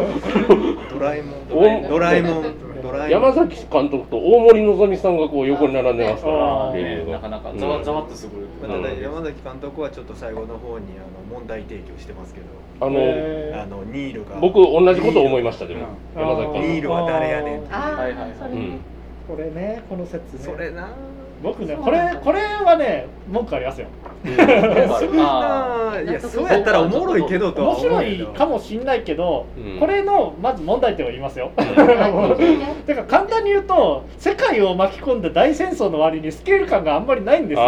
[0.92, 1.86] ドラえもん。
[1.86, 2.44] おドラえもん。
[2.82, 3.24] ドラえもん。
[3.24, 6.36] 山崎監督と大森のぞみさんがこう横に並んでますから、
[6.68, 6.76] あー。
[6.76, 7.54] レビューがなかなか。
[7.58, 12.48] ざわざわっとするまあただ山崎監督はちょっと最後の方にあの問題提起をしてますけど。
[12.82, 14.36] あのへあのニールが。
[14.40, 15.88] 僕同じことを思いましたでも。
[16.16, 16.68] うん山崎監督。
[16.68, 18.34] ニールは誰やねんはいはいはい。
[18.38, 18.80] それね、
[19.28, 19.84] これね。
[19.90, 20.40] この説ね。
[20.40, 20.90] それな
[21.44, 23.88] 僕ねこれこれはね文句ありますよ。
[24.24, 24.38] そん
[25.18, 29.80] ないやそうやったらおもろいけどとは面白いかもしんないけど、うん。
[29.80, 31.52] これのまず問題点を言いますよ。
[31.58, 31.66] うん。
[32.88, 37.64] てか簡単に言うと世界を巻き込んで大戦争の割にスケール感があんまりないんですよ。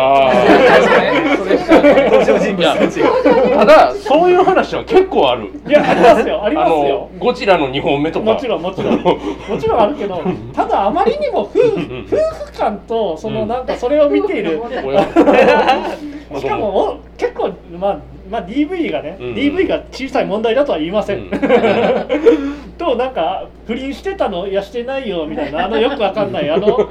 [3.57, 5.49] ただそういう話は結構ある。
[5.67, 6.43] いやありますよ。
[6.43, 6.77] ありあますよ。
[6.77, 7.09] の。
[7.19, 8.25] ゴジラの2本目とか。
[8.33, 9.01] もちろんもちろん。
[9.01, 9.17] も
[9.59, 10.21] ちろんあるけど
[10.53, 12.07] ただあまりにも夫婦ん。
[12.09, 14.61] 夫婦感とそのうんなんかそれを見ている。
[14.85, 15.01] 親。
[16.39, 17.99] しかもお結構まあ
[18.29, 19.33] まあ DV がね、うん。
[19.33, 21.29] DV が小さい問題だとは言いません、うん。
[22.77, 24.47] となんか不倫してたの？
[24.47, 26.89] いやしてないよみたいなあのよくわかんないあの。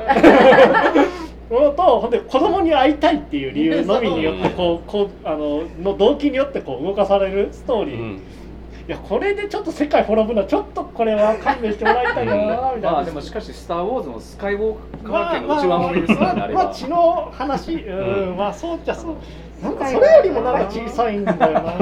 [1.50, 8.20] ものとほんで子供に会いたいっていう理由のみによってこうこうあのの動機によってこう動かされるストーリー、いうん
[8.90, 19.14] やこれでちょっと世界滅ぶのはちょっとこれは勘弁してもらいたいなみたいな、まあでもしかし「スター・ウォーズ」のスカイウォーカー家の内輪もめですからねあれはまあ血の話うん、うんまあそうじゃそう。
[19.62, 21.79] なんかそれよりもなんか小さいんだよな。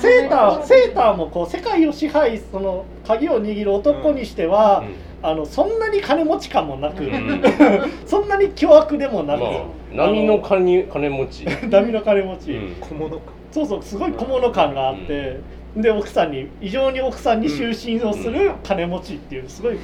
[0.00, 4.84] セーターセーターもこう世界を支配その鍵を握る男にしては、
[5.20, 7.42] あのそんなに金持ち感もなく、うん。
[8.06, 12.76] そんなに巨悪でもなく、まあ波の金金持ち、 ダミの金持ち、うん。
[12.80, 15.40] 小物かそうそうすごい小物感があって、
[15.76, 19.78] で奥さんに異常に奥さんに就寝をする金持ちっていうすごい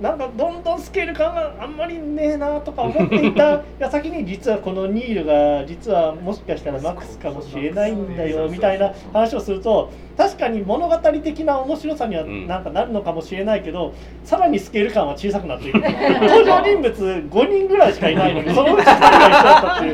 [0.00, 3.62] なんかどんどんスケール感があんまりねえなとか思っていた。
[3.80, 12.46] 矢先に実はこのニールが実はもしかしたらマックスかもしれないんだよみたいな話をすると確かに物語的な面白さにはうん。
[12.46, 15.80] なんかなるのかもしれないけどさらにスケール感は小さくなっていく。
[15.80, 19.86] 登場人物5人ぐらいしかいないのに そのうち2人が一緒だったって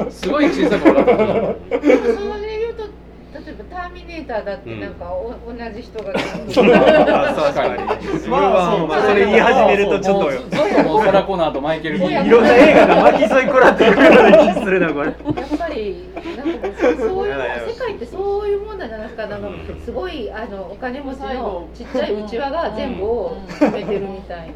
[0.00, 0.10] いう。
[0.10, 2.53] すごい小さく笑ってた
[4.18, 6.12] えば「ターミネーター」だってなんかお、同じ人があ
[7.42, 8.18] 確かに。
[8.18, 17.34] それはまあそれ言い始めるとちょっともうずっともうサラ・コナーとマイケル・いろんな映画が巻き添え食らってくるような気するなこれやっぱりなんかそうそういう
[17.68, 24.52] 世界ってそういうもんなんじゃないですかなんかうんすごいあのお金持ちのちっちゃい内輪が全部を決めてるみたいな。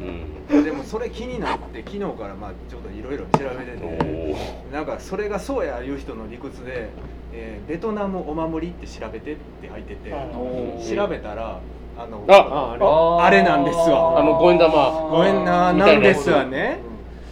[0.57, 0.63] うん。
[0.63, 4.73] でもそれ気になって昨日からまあちょっといろいろ調べておてー。
[4.73, 6.89] なんかそれがそうやいう人の理屈で、
[7.33, 10.95] えーベトナムお守りって調べてって入っててはい。
[10.95, 11.59] 調べたら
[11.97, 14.19] あのあああれなんですわ。
[14.19, 16.79] あの五円玉ごめんななんですわね。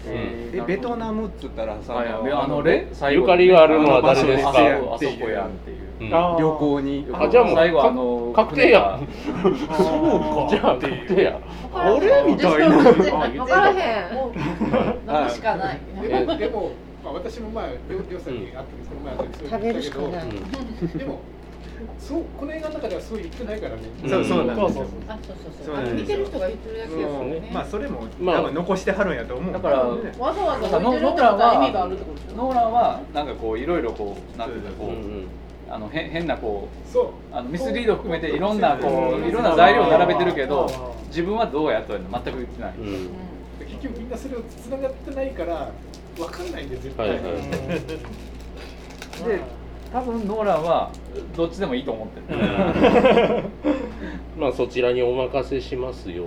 [0.05, 0.51] うん。
[0.51, 2.63] でベトナムっつったらさ、あの
[3.11, 4.49] ゆかりがあるのは誰ですか？
[4.49, 5.77] あそこあそこやんっていう。
[5.99, 7.07] 旅行に。
[7.13, 8.99] あじゃあもう最後あの確定や。
[9.41, 9.57] そうか。
[10.49, 11.39] じゃあ確定や。
[11.73, 12.77] 俺みたいな。
[12.77, 14.15] 分からへん。
[14.15, 15.79] もう飲むしかない。
[16.01, 16.71] でもでも、
[17.07, 21.19] まあ、私も前りょりょうさんに会った時その前会った時そう食べるしか言ったけどでも
[21.97, 23.81] そうこの映画の中ではそう言ってないからね。
[24.07, 24.85] そうそうなんですよ。
[25.07, 26.17] あそうそうそそううあなんですよ。
[26.17, 27.51] 見てる人が言ってるだけですよね。
[27.53, 29.53] まあそれもまあ多分残してはるんやと思う。
[29.53, 32.35] だからねわざわざなんか置いてるってことは意味があるってことでしょ。
[32.35, 35.27] ノーランはなんかこういろいろこうなんていうかこう、うんうん。
[35.69, 37.05] あの変変なこそう。
[37.05, 43.09] うあのミスリード含めていろんなこういろんな材料を並べてるけど自分はどうやとは全く言ってない、うん
[43.81, 45.71] 結局みんなそれをつながってないから
[46.15, 47.33] 分かんないんで絶対、はいはい。
[49.27, 49.41] で
[49.91, 50.91] 多分ノーランは
[51.35, 52.39] どっちでもいいと思ってる、
[54.37, 56.25] まあそちらにお任せしますよ。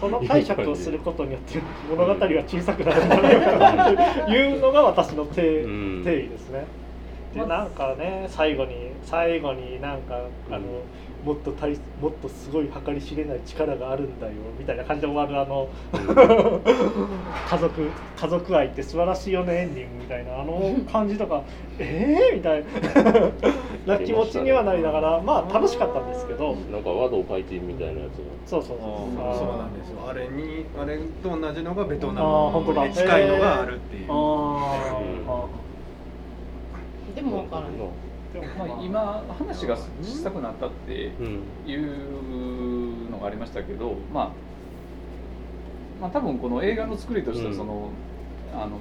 [0.00, 3.84] その解釈をすることによって物語が小さくなるんじゃないかな
[4.24, 5.68] というのが私の定,、う
[6.00, 6.02] ん。
[6.04, 6.64] 定義ですね。
[7.34, 10.16] でなんかね最後に最後になんか
[10.50, 10.60] あの
[11.24, 15.68] もっと大もっとすごい計り知れない力があるんだよみたいな感じで終わるあの
[17.50, 21.42] 家族家族愛って素晴らしいよねエンディングみたいなあの感じとか
[21.78, 22.64] ええー、みたい
[23.86, 26.54] な な気持ちにはなりながらまあ楽しかったんですけど。
[26.70, 28.06] なんか和道開店みたいなや
[28.44, 29.36] つそうそうそう。
[29.36, 29.98] そうなんですよ。
[30.08, 32.82] あれにあれと同じのがベトナあー本当だ。
[32.82, 34.06] ムに近いのがあるっていう。
[34.08, 35.32] あー。
[35.32, 35.44] あ
[37.14, 37.64] でも分からん。
[37.64, 44.30] ーでもまあ、今話が小さくなったってうんいうのがありましたけど、まあ、
[46.00, 47.90] まあ多分この映画の作りとしてはその、
[48.54, 48.78] あの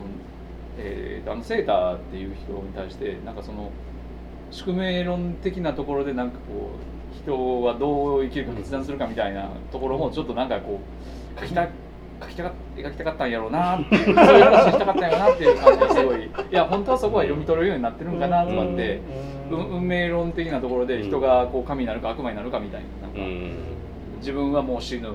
[0.78, 3.72] えーあのセーターっていう人に対してなんかその
[4.52, 6.72] 宿命論的なところでなんかこ
[7.14, 10.80] う人はどう生きるか決断するかみたいなところもちょっとなんかこ
[11.38, 11.68] う書きた
[12.22, 19.02] 書きたか描きたかったんやろうなっていうそういう話したかったんやろうなっていう感じがすごいいや本当はそこは読み取れるようになってるんかなとかって。
[19.50, 23.08] 運運命論的なところで人がこう神になるか悪魔になるかみたいな。
[23.08, 23.54] なんかうん。
[24.20, 25.10] 自分はもう死ぬ。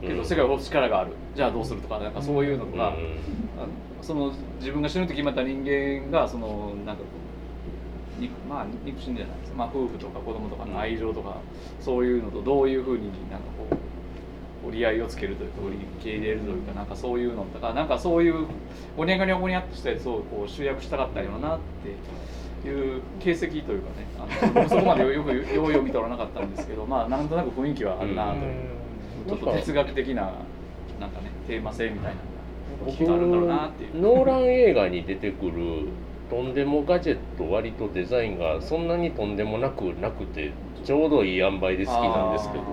[0.00, 1.12] けど世界を滅ぼす力がある。
[1.34, 2.94] じゃあどうするとかなんかそういうのとか、あ
[4.02, 7.08] その自分が死ぬと決まった人間がそのなんかこ
[8.18, 9.40] う肉まあ肉親じゃない。
[9.40, 11.36] ですまあ夫婦とか子供とかの愛情とか、
[11.80, 13.76] そういうのとどういうふうになんかこ
[14.64, 18.46] う折り合いをつけるというか折り受け入れるというかなんかそういうのとかなんかそういう
[18.96, 21.94] ごにゃごにゃごにゃっとしたやつをこう集約したかったよなって
[22.64, 28.38] いう形跡というかねあのそこまでよくよう読み取らなかったんですけどまあなんとなく雰囲気はあるなと、
[29.28, 30.32] ちょっと哲学的な
[31.00, 32.20] なんかねテーマ性みたいな
[32.80, 34.00] のがきっとあるんだろうなっていう。
[34.00, 35.88] ノーラン映画に出てくる
[36.30, 40.52] とんでもガジェット割とデザインがそんなにとんでもなくなくて
[40.84, 42.64] ちょうどいい塩梅で好きなんですけど。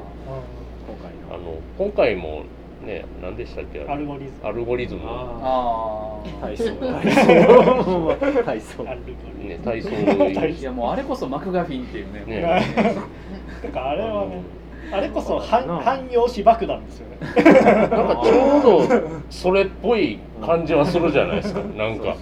[1.29, 2.43] あの今回も
[2.85, 3.81] ね何でしたっけ？
[3.81, 4.47] あれアルゴリズム。
[4.47, 5.01] アルゴリズム。
[5.05, 6.65] ああ体操。
[8.43, 8.83] 体操。
[8.83, 9.89] ね体操。
[10.47, 12.23] いやもうあれこそマクガフィンっていうね。
[12.25, 12.41] ね。
[13.63, 14.41] だからあれはね
[14.91, 17.17] あれこそ汎汎用紙爆弾ですよね。
[17.21, 21.61] なんかちょうどそれっぽい感じはするじゃないですか。
[21.77, 22.15] なんか。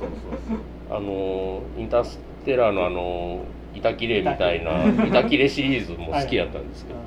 [0.89, 3.39] あのインターステラーのあの
[3.73, 6.99] 板切れみたいな 板切れシリーズも好きやったんですけど。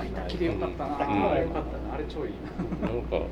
[0.00, 1.30] あ板切れよかったな、うん。
[1.30, 2.28] あれよかったれ超い。
[2.28, 2.32] い
[2.82, 3.26] なんか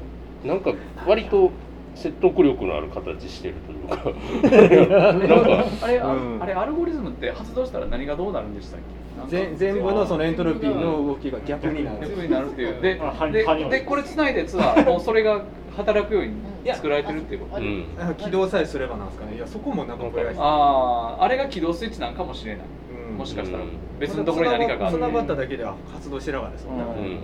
[0.45, 0.75] なんか
[1.07, 1.51] 割と
[1.95, 3.97] 説得力のある形してるというか。
[5.29, 6.39] なんかあれ、あうん。
[6.43, 9.03] あれアルゴリズムって発動したら何がどうなるんでしたっけ？
[9.29, 11.99] 全全部のそのエントロピーの動きが逆になる。
[12.01, 12.81] 逆になるっていう。
[12.81, 15.43] で ではいでこれつないでツアーもうそれが
[15.77, 16.33] 働くように
[16.73, 17.63] 作られてるっていうこと。
[17.63, 17.85] うん。
[18.01, 19.37] あ起動さえすればなんですかね。
[19.37, 20.05] いやそこもなんか
[20.39, 22.63] あああれが起動スイッチなんかもしれない。
[23.11, 23.19] うん。
[23.19, 23.63] もしかしたら。
[23.65, 23.71] うん。
[24.01, 26.85] 別のところに何かがあるつながっただけでは発動してなかったですもんね。
[26.99, 27.19] うん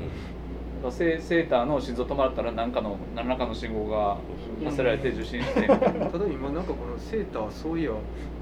[0.91, 4.17] セセーターの心臓止まったら何かの何らかの信号が
[4.65, 5.67] 発せられて受信して。
[5.67, 5.87] ただ
[6.27, 7.91] 今なんかこのセーターそういや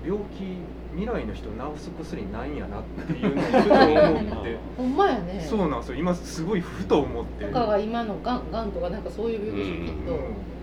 [0.04, 0.58] 病気
[0.94, 4.56] 未来の人治す薬ないんやなっていうのをふと思って。
[4.76, 5.40] ほんまやね。
[5.40, 5.98] そうなんですよ。
[5.98, 7.44] 今すごいふと思って。
[7.44, 10.18] とかが今のがんがんとかなんかそういう病気きっと、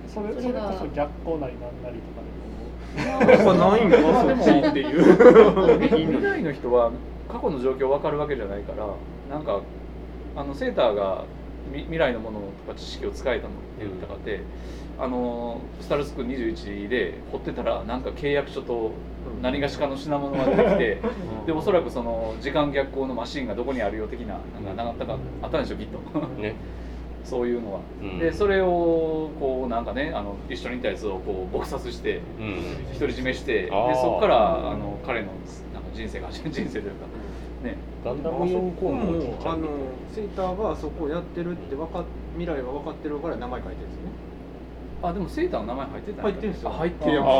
[0.07, 2.23] それそれこそ逆光なりなんなりとか
[3.33, 5.87] やっぱないんかそっちっていう。
[5.89, 6.91] 未来の人は
[7.31, 8.87] 過去の状況分かるわけじゃないから
[9.29, 9.59] なんか
[10.35, 14.41] あのセーターがみ未来のものとか知識を使えたのって言ったかって、
[14.99, 18.91] あのスタルスク21で掘ってたらなんか契約書と
[19.41, 21.01] 何がしかの品物が出てきて、
[21.47, 26.19] でおそらくその時間逆行のマシンがどこにあるよ的ななんかなかったかあったんでしょきっと。
[26.41, 26.55] ね。
[27.23, 28.19] そういうのは、うん。
[28.19, 32.99] でそれをこうなんかねあの一緒にいたやつをこう撲殺してうん。
[32.99, 35.27] 独り占めしてでそこからあの彼の
[35.73, 37.07] なんか人生が人生というか
[37.63, 37.77] ね。
[38.03, 39.67] ガンダあム4コーンもあの
[40.13, 42.03] セーターがそこをやってるって分か
[42.37, 44.11] 未来は分かってるから名前書いてるんですよね。
[45.03, 47.31] あでもセーターの名前入ってた入ってんすよあ入ってる契約あ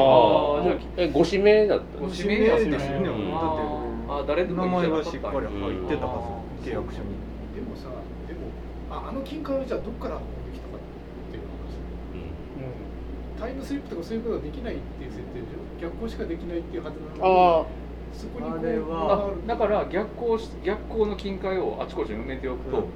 [0.60, 3.62] ーじゃあえご指名だったご指名やったんですよねうんだって
[4.10, 7.16] ああ誰でも名前はしっかり入ってたはず契約書に。
[7.56, 7.88] でもさ
[8.28, 8.52] でも
[8.92, 13.40] ああの金塊をじゃあどっから運んできたかっていう話。
[13.40, 15.64] タイムスリップとかそういうことはできないっていう設定でしょ？
[15.82, 17.20] 逆行しかできないっていうはずなのに。
[17.24, 17.66] あ
[18.14, 19.34] そこにこうあれは。
[19.46, 22.88] あだから逆行し逆行の金塊をあちこちに埋めておくと、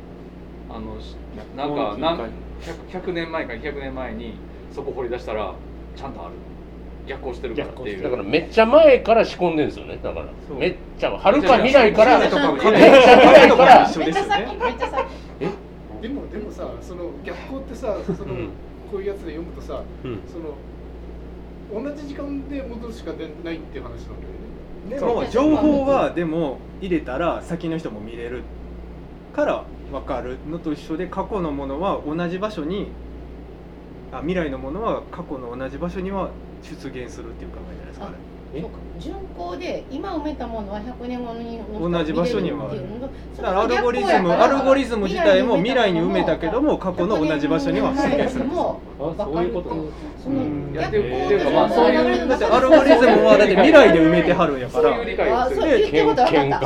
[0.69, 1.15] あのし
[1.55, 2.17] なんかなん
[2.61, 4.33] 100, 100年前か200年前に
[4.71, 5.53] そこ掘り出したら
[5.95, 6.33] ちゃんとある。
[7.07, 8.03] 逆行してるからっていう。
[8.03, 9.97] だからめっちゃ前から仕込んでるんですよね。
[10.03, 10.25] だから。
[10.59, 14.57] めっちゃはるか未来からめっちゃ前から一緒めっちゃですよね先。
[14.57, 15.07] めっちゃ先。
[16.01, 18.49] でもでもさその逆行ってさその、うん
[18.91, 20.19] こういうやつで読むとさうん。
[20.27, 20.55] その
[21.83, 24.36] 同じ時間で戻るしか出ないっていう話なんだよね
[24.89, 28.43] でも情報はでも入れたら先の人も見れる
[29.35, 32.87] から分かるのと一緒で過去のものは同じ場所に
[34.11, 36.29] あ未来のものは過去の同じ場所には
[36.63, 38.36] 出現するっていう考えじゃないですかね
[38.99, 42.81] 巡航で今埋めたものは100年後に同じ場所にはある。
[43.37, 48.45] だからアルゴリズムアルゴリズム自体も未来に埋めたけども過去の同じ場所には出現する。
[48.45, 49.69] んですそういうこと。
[50.23, 50.73] そのうん。
[50.73, 54.95] 逆っていうかまあそういうだってアルゴリズムはだって未来で埋めてはるんやから。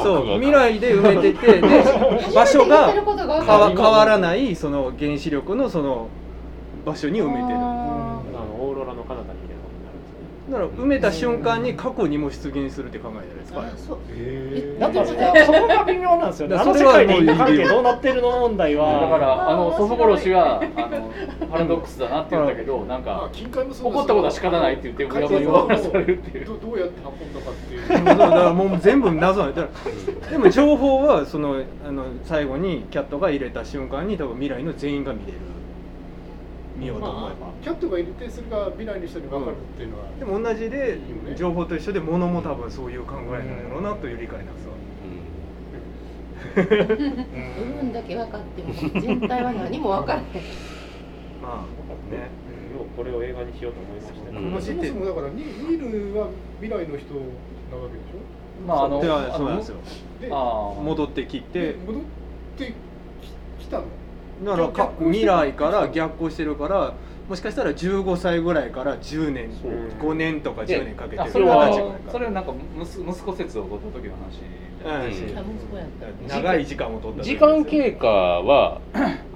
[0.02, 1.62] そう未来で埋めててで
[2.34, 6.08] 場所が変わ変わらないその原子力のその
[6.86, 7.58] 場所に埋めてる。
[7.58, 9.41] ああのオーロラの彼方に
[10.52, 13.60] だから埋めた瞬間に過去にも出現するって考えじゃないですか。
[13.62, 13.98] ーあそう。
[14.10, 16.56] へだだかかららそこが微妙なんですよね。
[16.58, 21.12] あの世界で因果関係どうなってるの問題だはからあの祖父殺しはあの
[21.50, 28.06] パラドックスだなって言ったけどなんあか金塊もそう起こったことは仕方ないって言ってうやむや終わらされるっていうどどうやって運んだかっていう。
[28.06, 29.70] だからだからもう全部謎なんだか
[30.26, 31.56] らでも情報はその
[31.88, 35.38] あの最後にキャットが入れた瞬間に多分未来の全員が見れる
[36.82, 41.36] 見ようと思えば、まあ、キャットが入れてそれが未来の人に分かるっていうのは、でも同じでいいよね。
[41.36, 44.72] 情報と一緒で物も多分そういう考えなんやろうなという理解なんですよ。
[46.56, 50.32] 部分だけ分かっても全体は何も分からない
[51.42, 52.18] まあね。
[52.76, 54.52] ようこれを映画にしようと思いましたね、うん。
[54.52, 56.30] まあ、そもそもだからニニールは
[56.62, 58.68] 未来の人なわけでしょ？
[58.68, 59.76] まああのそうなんですよ。
[60.20, 62.02] で戻ってきでて戻っ
[62.58, 62.74] て
[63.60, 63.84] ききたの？
[64.44, 66.94] だからか未来から逆行してるから
[67.32, 70.12] もしかしたら15歳ぐらいから10年そう。
[70.12, 71.72] 5年とか10年かけてそれは
[72.12, 74.42] それはなんか息息子説を取った時の話
[74.84, 75.38] うんうん。
[75.38, 75.88] あ息子やっ
[76.28, 76.36] た。
[76.36, 78.82] 長い時間を取った時間経過は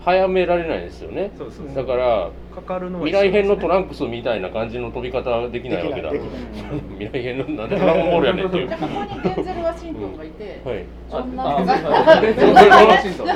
[0.03, 1.31] 早められないですよね。
[1.37, 1.73] そうそうそう。
[1.73, 6.11] だからかかるのは未来編のトランンクスみたいな感じの飛び方はできないわけだ。
[6.99, 8.69] 未来編のなんでドラゴンボールやねんっていう。
[8.71, 10.85] ここにデンゼル・ワシントンがいて、はい。
[11.09, 12.19] そんな。
[12.19, 13.29] デンゼルワシントン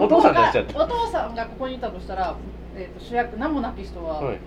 [0.00, 0.30] お父さ
[1.28, 2.34] んがここにいたとしたら、
[2.76, 4.38] えー、と主役名もなき人ははい。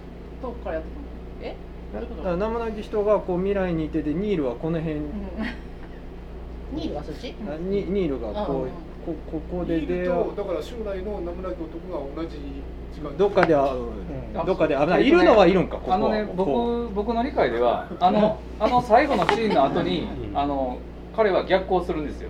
[0.41, 1.55] 遠くからやってくるえ？
[1.93, 2.23] どういうこと？
[2.23, 4.97] だから名もなき人がこう未来にいててニールはこの辺。
[4.97, 5.03] うん。
[6.73, 7.33] ニールはそっち？
[7.47, 8.67] あニニールがこうんう
[9.05, 12.37] こここでニ出会ールとだから将来の名もなき男が同じ
[13.17, 13.77] どっかで会う。
[14.37, 14.45] うん。
[14.45, 15.03] どっかで会う。
[15.03, 15.91] いるのはいるんかここ。
[15.91, 20.77] はあのねこ僕僕の理解ではあのあの最後のシーンの後にあの
[21.15, 22.29] 彼は逆行するんですよ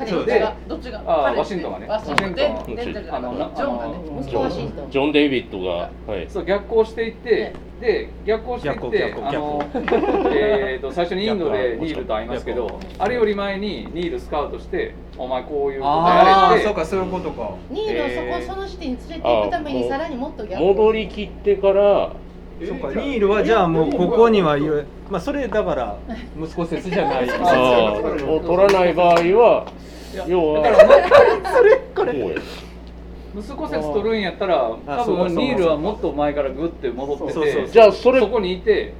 [0.00, 1.86] 彼そうどっちがどっちがあ彼ワシントンがね。
[1.86, 2.76] ワシントンでワシントン。
[2.76, 4.90] デンゼルじゃなくてあのなジョンがね息子ワシントン。
[4.90, 6.26] ジョン・デイビッドがはい。
[6.30, 9.62] そう逆行していってで逆行していって逆行あの
[10.32, 16.66] えーと最初にインドでニールと会いますけどあれより前にニールスカウトしてお前こういうことあやれって。
[16.66, 17.50] あそうかそういうことか。
[17.70, 18.46] ニールをそこ、えー。
[18.46, 22.29] その時点に連れて行くためにさらにもっと逆戻りきってからえ
[22.66, 22.88] そうか。
[23.00, 25.96] ニールはじゃあもうここには言う まあそれだから。
[26.40, 27.30] 息子説じゃない。
[27.30, 28.30] あー。
[28.30, 29.66] を取らない場合は
[30.26, 30.62] 要は。
[30.68, 32.36] だからこうや。
[33.36, 38.92] 息子説取るんやったら多分ニールはもっと前からグッて戻ってそうそうそうてじゃあそれそこにいて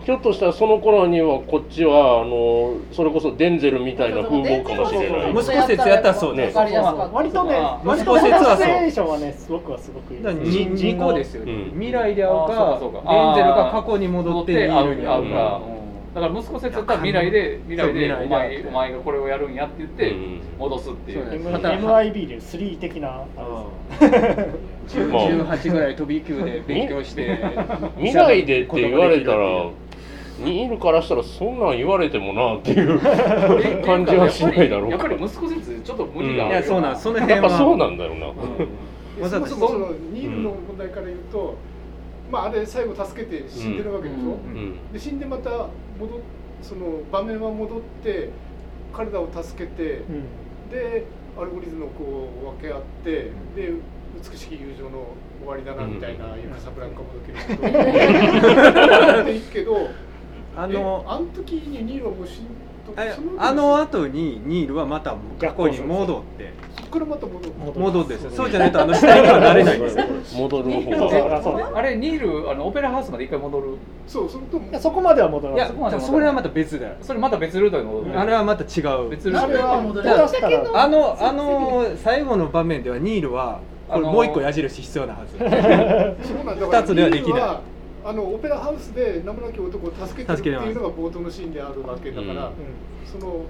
[0.00, 5.30] ひょっとしたらその頃にはこっちはあのそれこそデンゼルみたいな風貌かもしれない。
[5.30, 6.50] 息子説やったらそうね。
[6.54, 8.90] 割とねあ割と息子説はそう。
[8.90, 11.70] ションはねすごくはすごくいいだからに二個ですよね、うん。
[11.72, 14.70] 未来で会うあかデンゼルが過去に戻って会う
[15.04, 15.60] か、会うか、
[16.14, 18.12] だから息子説だったら未来で未来で。
[18.14, 20.40] お前お前がこれをやるんやって言ってうん。
[20.58, 23.66] 戻すっていう、そうた MIB で3的なあま
[23.98, 24.16] あ
[24.88, 27.38] 18ぐらい飛び級で勉強して
[27.98, 29.70] 未来 でって言われたら
[30.44, 33.00] ニールからしたらそんなん言われてもなっていう
[33.62, 34.90] え 感じはしないだろう。
[34.90, 39.46] かやっぱり息子説ちょっと無理があるよいやそうなんその辺やっぱそうはなんだろうな、でわざと。
[39.46, 41.54] そもそもそのニールの問題から言うと、
[42.30, 44.28] まああれ最後助けて死んでるわけでしょ、うん。
[44.28, 44.92] うん。
[44.92, 45.68] で死んでまた戻っ
[46.62, 48.30] その場面は戻って
[48.92, 50.70] 彼らを助けて、うん。
[50.70, 51.04] で
[51.38, 53.10] アルゴリズムをこう分け合って
[53.56, 53.72] で
[54.30, 55.06] 美しき友情の
[55.40, 56.32] 終わりだなみたいな、うん。
[56.52, 57.70] カサブランカもどける け
[59.14, 59.88] どっていくけど
[60.56, 62.46] あえのあの時にニールはもう死ん
[62.96, 66.52] あそのあの後にニールはまた過去に戻って。
[66.74, 67.52] そこからまた戻る。
[67.56, 70.04] 戻ってですそうじゃないとあの死体にはなれないんですよ。
[70.34, 73.78] 戻る方そうそうがあれニールあのオペラハウスまで一回戻る？
[74.06, 74.68] そうそれとも。
[74.68, 75.56] いやそこまでは戻らい。
[75.58, 76.94] やないそこまで戻るそれはまた別だよ。
[77.00, 78.20] それまた別ルートに戻る。
[78.20, 79.08] あれはまた違う。
[79.10, 85.38] 別ルートに戻れ下手したらあのあの最後の場面ではニールはこれもう一個矢印必要なはず。
[85.38, 86.66] そうなんだ。
[86.66, 87.71] から二つではできない
[88.04, 92.52] あのオペラハウスで名もなき男を助けてるっていうのが冒頭のシーンであるわけだから、うん。
[93.06, 93.44] その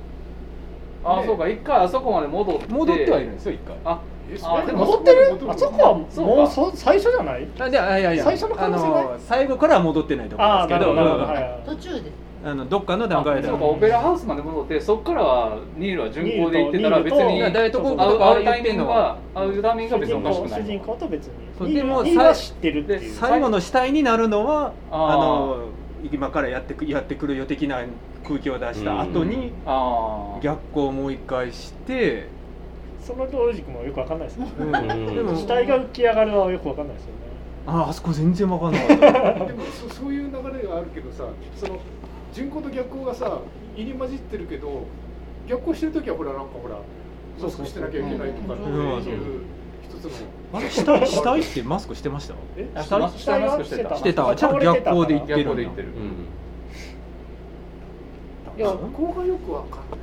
[1.04, 1.48] あそうか。
[1.48, 2.66] 一回あそこまで戻って。
[2.68, 3.76] 戻ってはいるんですよ一回。
[3.84, 4.00] あ
[4.30, 5.32] えあでも戻ってる？
[5.32, 6.50] 戻あそこはもうか。
[6.50, 7.48] そ最初じゃない？
[7.58, 8.24] あでいやいやいや。
[8.24, 8.78] 最初の可能
[9.18, 10.90] 性最後からは戻ってないと思うんですけど。
[10.94, 12.10] はいはい途中で
[12.44, 19.18] あのどっかの段階でそうかオペラハウスまで戻ってそこからはニールは巡行で行ってたら別に大東国会うとか会うタイミングは。
[19.34, 20.62] 会うタイミングが別におかしくない。
[20.62, 21.26] 主人公と別
[21.60, 21.74] に。
[21.74, 23.14] でもニールニールは知ってるっていう。
[23.14, 25.68] 最後の死体になるのはあの
[26.12, 27.80] 今からやってくやってくるよ的な
[28.26, 32.26] 空気を出した後にああ逆行をもう一回して、
[33.00, 34.52] そのロジックもよくわかんないですよね。
[34.58, 34.74] うん。
[34.74, 35.14] うん。
[35.14, 37.14] でも死体が浮き上がるはよくわかんないですよね。
[37.64, 39.44] ああそこ全然わかんなかった。
[39.46, 41.24] でもそそういう流れがあるけどさ
[41.54, 41.78] その
[42.32, 43.40] 順行と逆行がさ
[43.76, 44.84] 入り混じってるけど
[45.48, 46.76] 逆行してる時はほらなんかほら
[47.42, 49.02] マスクしてなきゃいけないとかっていううん。
[49.82, 50.10] 一つの。
[50.54, 52.34] あれ死体死体ってマスクしてました？
[52.56, 52.68] え？
[52.74, 53.96] あ死体死体マスクしてた。
[53.96, 54.34] してた。
[54.36, 55.88] じゃあ逆光で行ってる逆行で行ってる
[58.58, 60.00] いやここがよくわかんない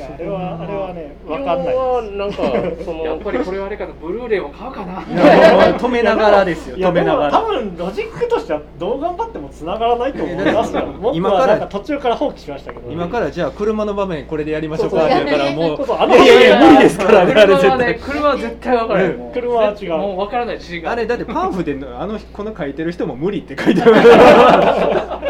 [0.00, 2.36] いやあれはあれはねわかんない要はなんか
[2.84, 3.92] そのやっぱりこれはあれかな。
[4.00, 5.02] ブルーレイを買うかな。
[5.02, 6.76] 止めながらですよ。
[6.88, 10.82] 止めながでも多ら分ロジックとしてはどう頑張っても繋がらないと思いますよ。
[11.00, 15.04] 僕今からはなんか途中から放棄しましたけど今からじゃあ車の場面これでやりましょうか。
[15.04, 15.76] って言ったらもう。
[15.76, 17.34] そうそうあのいやいやいや無理ですからね。
[17.36, 19.12] あれ車はね絶対車は絶対分からない。
[19.16, 19.90] もう車は違う。
[19.90, 25.20] もう分からない違うあれだって パンフであのこの書いてる人も無理って書いてあ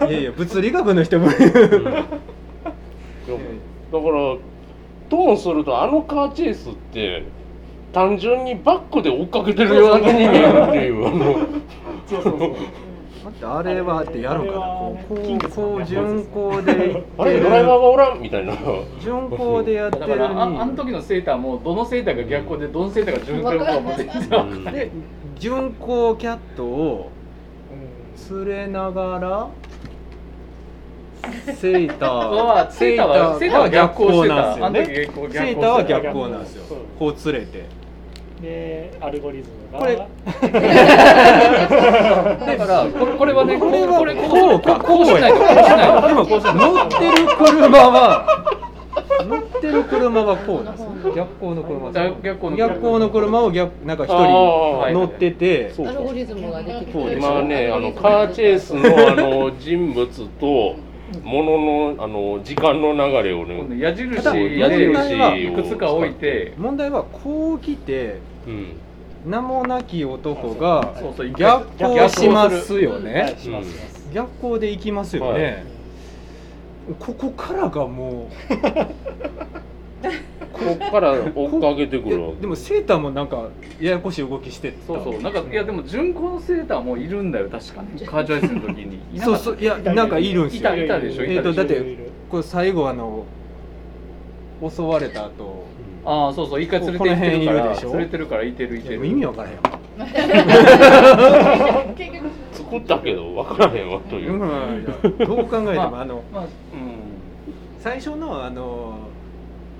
[0.00, 0.08] る。
[0.08, 1.34] いやいや物理学の人無理
[3.92, 4.36] だから
[5.10, 7.24] ともするとあのカーチェイスって
[7.92, 11.34] 単純にバックで追っかけてるような気に見えるっていうあの
[12.06, 12.50] そうそうそう。
[13.24, 14.58] 待ってあれはってやろうかな。
[14.60, 18.54] こうこうこう順行で行あってれドライバーがおらんみたいな
[19.02, 24.90] 順行でやってだるからああのに時のセーターもどのセーターが逆光でどのセーターが順光か持ってきてたうんで
[25.38, 27.10] 順行キャットを
[28.30, 29.48] うん連れながら
[31.56, 31.98] セー。
[31.98, 34.34] タはーセーターはセーターは逆行してた。
[34.56, 35.30] なんですよね。
[35.32, 36.64] セーターは逆逆光なんですよ。
[36.98, 37.64] こう連れて。
[38.40, 39.80] でアルゴリズムが。
[39.80, 39.96] これ。
[39.96, 40.06] だ
[42.56, 44.78] からこれこれはねこれこれこうか。
[44.78, 46.08] こうしないとこうしないと。
[46.08, 48.26] でも乗ってる車は
[49.26, 51.14] 乗ってる車はこうなんですよ。
[51.14, 51.92] 逆光の車。
[51.92, 55.70] 逆逆光の逆光の車を逆なんか一人乗ってて。
[55.70, 57.12] そうアルゴリズムができる。
[57.18, 60.06] 今ねあのカーチェイスのあの人物
[60.40, 60.76] と
[61.22, 64.14] もののあの時間の流れをね矢印
[64.58, 68.72] 矢印をいくつか置いて問題はこう来てうん。
[69.26, 70.94] 名もなき男が
[71.36, 73.36] 逆行しますよはいね。
[74.14, 75.66] 逆行で行きますよね、
[76.98, 78.28] ここからがもう
[80.52, 83.48] こっから追っかけてくるわいやでもセーターもなんか
[83.80, 84.86] ややこしい動きしてた。
[84.86, 85.22] そうそう。
[85.22, 88.00] なんかいやでも順光のセーターもいるんだよ確かに。
[88.06, 89.00] カーチョイスの時に。
[89.20, 90.60] そうそういやなんかいるんすよ。
[90.60, 91.50] いたいたでしょいたでしょ。
[91.52, 91.96] えーとだって
[92.30, 93.24] これ最後あの
[94.68, 95.66] 襲われた後。
[96.04, 97.90] ああそうそう一回連れて行ってるからでしょ？
[97.92, 99.06] 連れてるからいてるいてる。
[99.06, 99.78] 意味わからへんわ。
[101.96, 104.38] 結局作ったけど分からへんわという。
[105.26, 106.48] どう考えてもあのまあうん。
[107.80, 109.07] 最初のあの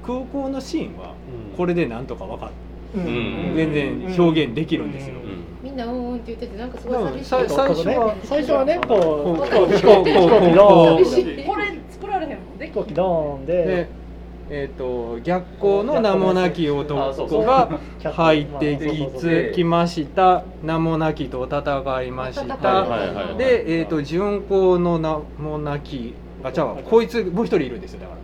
[0.09, 1.13] 空港のシーンは
[1.55, 2.51] これでなんとか分かっ
[2.95, 5.17] 全然表現できるんですよ。
[5.17, 5.45] うん。
[5.63, 13.89] みんなうんうんって言っててなんかすごい寂しいさ最初は最初はねこうこう飛行機こうこう飛行機ドこうーンこれ作られへんもんで飛行機ドーンでで
[14.51, 28.15] えー、と逆光の名もなき男が入ってきつきました名もなきと戦いましはいたで、えー、と巡行の名もなきあじゃあこいつもう一人いるんですよだか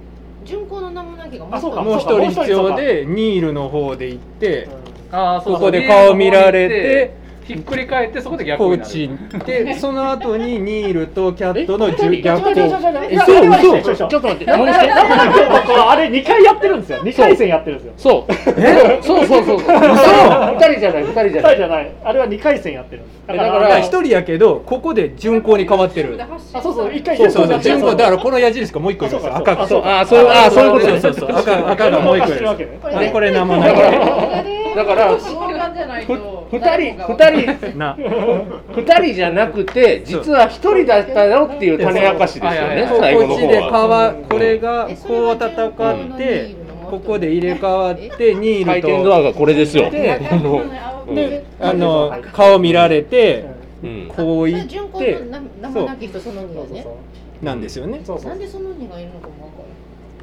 [0.44, 4.68] 順行の名もなきがあそうからもう一人必要でニールの方で行って
[5.10, 8.88] ああそうそうここで顔見られてひっくり返ってそこで逆こになる。
[8.88, 14.06] っち行って その後にニールとキャットの逆ちょちょちょ光ちょ嘘嘘。
[14.08, 26.18] ちょっと待って何してあれ2回やってるんですよ2回戦やってるんですよそうえそうそうそうそう嘘二人じゃない二人じゃ2ない回じゃないあれは2回戦やってるんですだから一人やけどここで巡行に変わってる
[26.54, 33.74] あそうそう1回そうそうそう順巡行だからこの矢印がもう一個いるんですよ赤くそうあそうあそういうことそうそうそう赤赤がもう一個いるこれ名もなき
[34.74, 35.34] だから二人
[36.50, 37.16] 二
[37.58, 37.96] 人な。
[38.74, 43.70] 二人じゃなくて実は一人だったよっていう種明かしですよね最後のこっちで方は。
[43.70, 46.54] 川これがこう戦って
[46.90, 48.88] ここで入れ替わってニー回ルと。
[48.88, 49.90] 転ドアがこれですよ。
[49.90, 53.46] であの顔見られて
[53.82, 54.08] うん。
[54.08, 56.84] こうそ言ってな生なき人その2
[57.42, 58.00] なんですよね。
[58.06, 59.58] なんでその2がいるのかもわか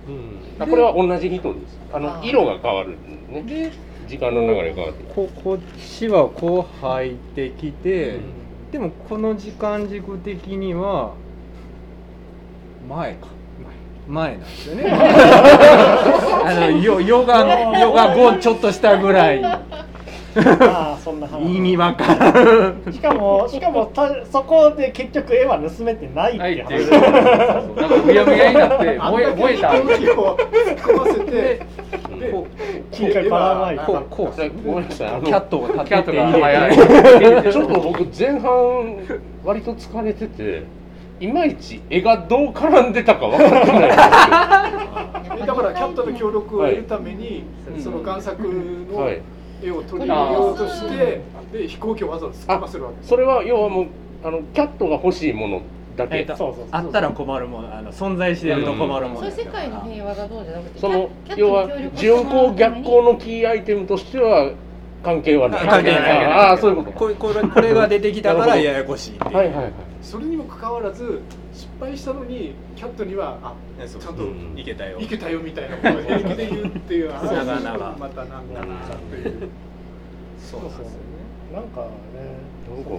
[0.07, 0.63] うん。
[0.63, 1.79] あこれは同じ人です。
[1.93, 2.97] あの色が変わる
[3.29, 3.43] ね。
[3.43, 3.71] で
[4.07, 5.13] 時間の流れが変わって。
[5.13, 8.19] ここっちはこう入ってきて、
[8.71, 11.13] でもこの時間軸的には
[12.87, 13.27] 前か。
[14.07, 14.85] 前なんですよね。
[14.91, 19.41] あのよヨガヨガ後ちょっとしたぐらい
[20.35, 21.55] ああそんな話。
[21.55, 22.31] 意味わから
[22.69, 22.93] ん。
[22.93, 26.65] しかもしかもたそこで結局絵は盗めてないっていう。
[26.65, 31.65] 話かうやむやになって燃え燃えた飛行機を突っ込ませて
[32.91, 35.07] 金塊パラマイうこうこうごめんなさい。
[35.07, 37.51] あのキャットを立キャットが早てい。
[37.53, 38.97] ちょっと僕前半
[39.43, 40.63] 割と疲れてて
[41.19, 43.85] いまいち絵がどう絡んでたか分かってない。
[45.31, 47.81] んですだからキャットの協力を得るために、はい。
[47.81, 48.43] その贋作
[48.91, 49.21] のはい、
[49.61, 53.87] 絵を取り入れようとして、で飛行機をわざわざ突っ込ませるわけそれは要はもう
[54.23, 55.61] あのキャットが欲しいもの
[55.97, 56.67] だけ、えっとそうそうそう。
[56.71, 64.53] あったら困るものあの存在してると困るものるそれ世界の平和がどうじゃなくてその要はキャットに協力して巡航もらうために逆行のキーアイテムとしては
[65.03, 65.67] 関係はない。
[65.67, 66.25] 関係ない。
[66.25, 69.35] ああそういうことこれこれこれが出てきたからややこしいっていう。
[69.35, 69.73] はいはいはい。
[70.01, 71.21] それにもかかわらず
[71.53, 73.53] 失敗したのにキャットにはあ
[73.87, 74.99] そうちゃんとうんいけたよ。
[74.99, 79.49] いけたよみたいなことを平気で言うっていう話長々またなんかなっていう。
[80.39, 80.91] そうなんですよね。
[81.53, 81.87] なんかね
[82.69, 82.89] なんか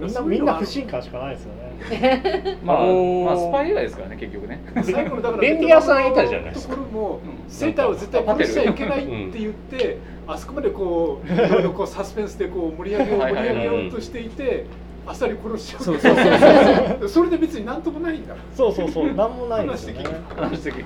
[0.00, 1.72] みんなみんな不信感しかないですよね。
[2.64, 4.60] まあ、あのーまあスパイ映画ですからね結局ね。
[4.82, 6.74] 最後のだから便利屋さんいたじゃないですか。
[6.74, 14.66] ところもうん生体を絶対殺しちゃいけないって言って、あそこまでこういろいろこうサスペンスでこう盛り上げよう盛り上げようとしていて
[15.06, 15.82] あっさり殺しちゃう。
[15.82, 18.36] そうそうそうそれで別になんともないんだ。
[18.54, 19.12] そうそうそう。
[19.12, 20.04] なんもないですよね。
[20.36, 20.84] 話的に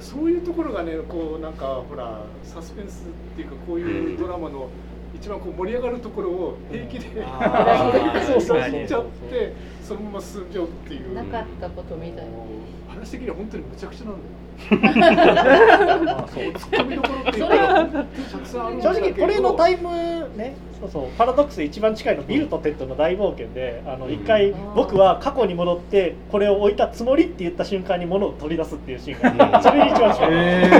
[0.00, 4.68] そういうところがねこうなんかほらサスペンスっていうかこういうドラマの
[5.14, 8.20] 一番こう盛り上がるところを平気であー。
[8.26, 11.14] そうそうっちゃってそのまま進んじゃうっていう。
[11.14, 12.30] なかったことみたいな
[13.04, 14.34] 話的には本当にむちゃくちゃなんだよ。
[16.16, 16.52] あそう。
[16.52, 19.90] ツッコミどころっていうかたくさんあるんだ正けど直これのタイム
[20.36, 21.08] ねそうそう。
[21.18, 30.70] パラドックスで一番近いのビルとテッドの大冒険であの一回うん僕は過去に戻ってこれを置いたつもりって言った瞬間に物を取り出すっていうシーンがあってそれに一番近い、へ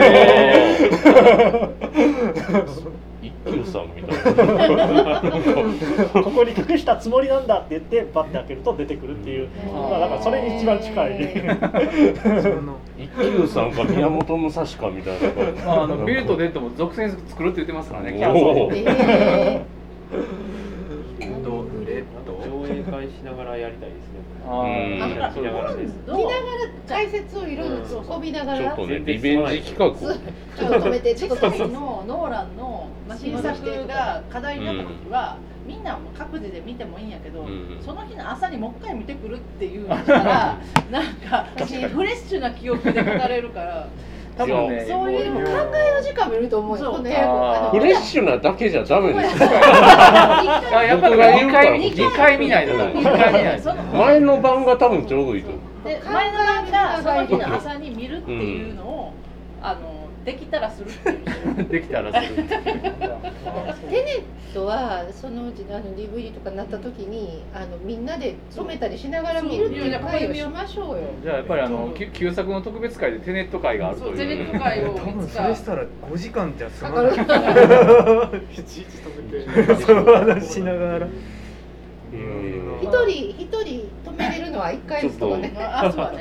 [3.46, 3.88] 一休さん。
[3.94, 5.20] みたいな
[6.12, 9.72] ここに隠したつもりなんだって言ってバッて開けると出てくるっていう、うん。
[9.72, 11.30] まあ、だからそれに一番近い。
[12.96, 18.74] 一休さんか宮本武蔵かみたいなまああのビルとデッドも続編作るって言ってますからねおー。
[18.74, 19.64] え
[21.20, 22.32] レッドレッド
[22.66, 24.13] 上映会しながらやりたいです
[24.44, 25.74] 見ながら。
[25.74, 25.94] です。
[26.06, 26.38] ー見ながら
[26.88, 28.58] 解説をいろいろ突っ込みながら。
[28.58, 29.86] ちょっとねリベンジ企画。
[29.86, 37.78] をちょっと止めてちょっと世界止めてのノーランの新作が課題になった時は、みんなも各自で見てもいいんやけど、うん。
[37.84, 40.58] その日の朝にもう一回見てくるっていうのしたら
[40.90, 43.88] なんかフレッシュな記憶で語れるから
[44.36, 45.40] 多分ねそういうも
[46.14, 46.92] 考える時間もいると思うよそう。
[46.96, 49.42] この映画あーあのフレッシュなだけじゃダメです。
[49.42, 53.60] よあやっぱり僕が言う2から回二回見ないとダメ。
[53.92, 55.60] 前の晩が多分ちょうどいいと思う。
[55.88, 59.12] で前の晩がその日の朝に見るっていうのを、
[59.60, 59.80] あの
[60.24, 60.90] できたらする。
[61.68, 62.44] できたらする。
[62.44, 71.02] テネットはそのうちあの DVD とかになった時にあのみんなで止めたりしながら見るっていう会をしましょうよ。
[71.22, 74.16] じゃあやっぱりあのき旧作の特別会でテネット会があるという。
[74.16, 74.94] そうテネット会を。
[74.94, 77.16] 多分それしたら5時間じゃ済まない。
[78.32, 79.76] るいちいち止めて。
[79.84, 81.08] その話しながら。
[82.82, 83.88] 一一人一人
[84.44, 85.52] るのは一回ですとかね。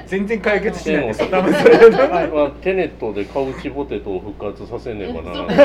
[0.07, 1.07] 全然解決しない。
[1.07, 1.91] ですでも多分それ
[2.27, 5.57] まあ、テネットでカウチポテトを復活させねばならない。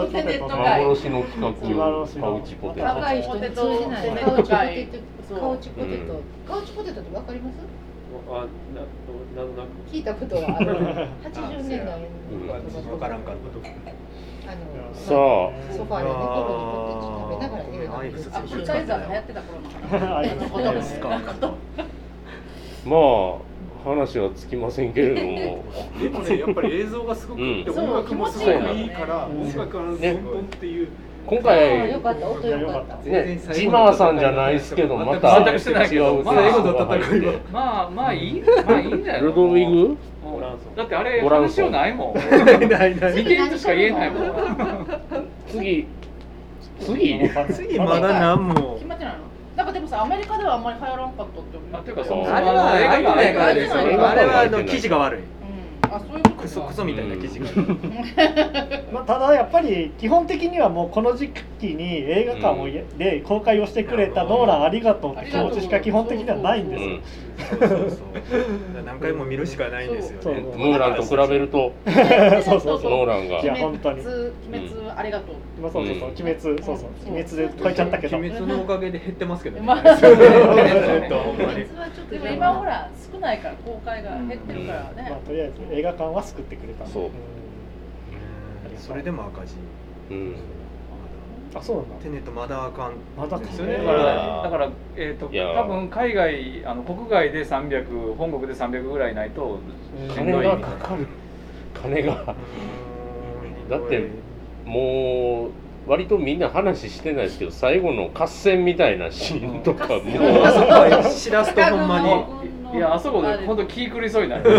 [0.00, 1.52] 幻の企画
[2.20, 4.08] カウチポテト若い人に通じない。
[4.10, 4.86] カウチポテ
[5.28, 6.22] トカウチポテトうん。
[6.48, 7.56] カウチポテトってわかります？
[8.30, 9.68] あ、な、なんとなく。
[9.92, 10.76] 聞いたことはある。
[11.30, 12.06] 80年代の
[14.48, 16.08] 分からんかあのさあソファーで
[17.02, 18.10] 食べながら映画アイ
[18.86, 19.68] ザーが流行ってた頃の
[22.84, 22.96] ま
[23.44, 23.48] あ
[23.84, 25.64] 話はつきませんけれども
[26.00, 27.78] でもねやっぱり映像がすごくって、うん。
[27.78, 29.32] 音楽もすごくいいから、う。
[29.32, 30.14] ん音楽はどんね。
[30.14, 30.88] どんっていう、
[31.30, 32.96] 今あ回よかった音よかった。
[33.08, 36.34] ねジマーさんじゃないですけどまた全くしてないけど違うまあ
[37.52, 39.96] まあまあいいまあいいんじゃないルドウィグ？
[40.76, 41.70] だってあれゴランソン。
[41.70, 42.14] 話よないもん。
[43.16, 44.32] 見てるとしか言えないもん。
[45.48, 45.86] 次。
[46.80, 47.20] 次？
[47.52, 48.74] 次まだ何も。
[48.74, 49.28] 決まってないの？
[49.56, 51.70] なんかでもさアメリカではあんまり流行らんかったって思う。
[51.72, 52.18] あていうかそそう。
[52.18, 55.22] もそもあれは映画あれないからですよ映画あれはあの記事が悪い
[56.58, 57.46] ソクソみたいな記事が。
[58.92, 67.00] まあ、ただやっぱり基本的にはもうこの時期に映画館をやで公開をしてくれたノーランありがとうって気持ちしか基本的にはないんですよ、
[67.38, 68.82] そうそうそう。
[68.84, 71.72] 何回も見るしかないんですよそうねムーランと比べると。
[72.44, 72.90] そうそうそう。
[72.90, 73.40] ノーランが。
[73.40, 74.00] いや本当に。
[74.00, 75.36] 鬼滅鬼滅ありがとう。
[75.60, 76.14] まあそうそうそう、うん。
[76.14, 76.76] 鬼滅、そうそう、
[77.06, 78.16] 鬼滅で超えちゃったけど。
[78.16, 79.66] 鬼滅のおかげで減ってますけどね。
[79.66, 79.96] まあ。
[79.96, 81.60] ずっとほんまに。
[81.78, 86.86] はちょっとでも今ほら少ないから公開が減ってるからまあね、とりあえず映画館は救ってくれた。
[86.86, 87.06] そうん。
[87.06, 87.12] うん。
[88.78, 89.54] それでも赤字。
[90.10, 90.36] うん
[91.54, 91.94] あ、そうなんだ。
[91.96, 99.58] テネットまだあかんまだかですよねだからだからえっ、といや多分海外あの国外で300本国で300ぐらいないと
[100.14, 101.06] 金がかかる。
[101.74, 102.34] 金が。
[103.70, 104.08] だって
[104.64, 105.48] も
[105.86, 109.94] う割とみんな話してないですけど最後の合戦みたいなシーンとかも。
[110.04, 114.50] うあそこはしらすとほんまにいやあそこで本当気狂いそうになる。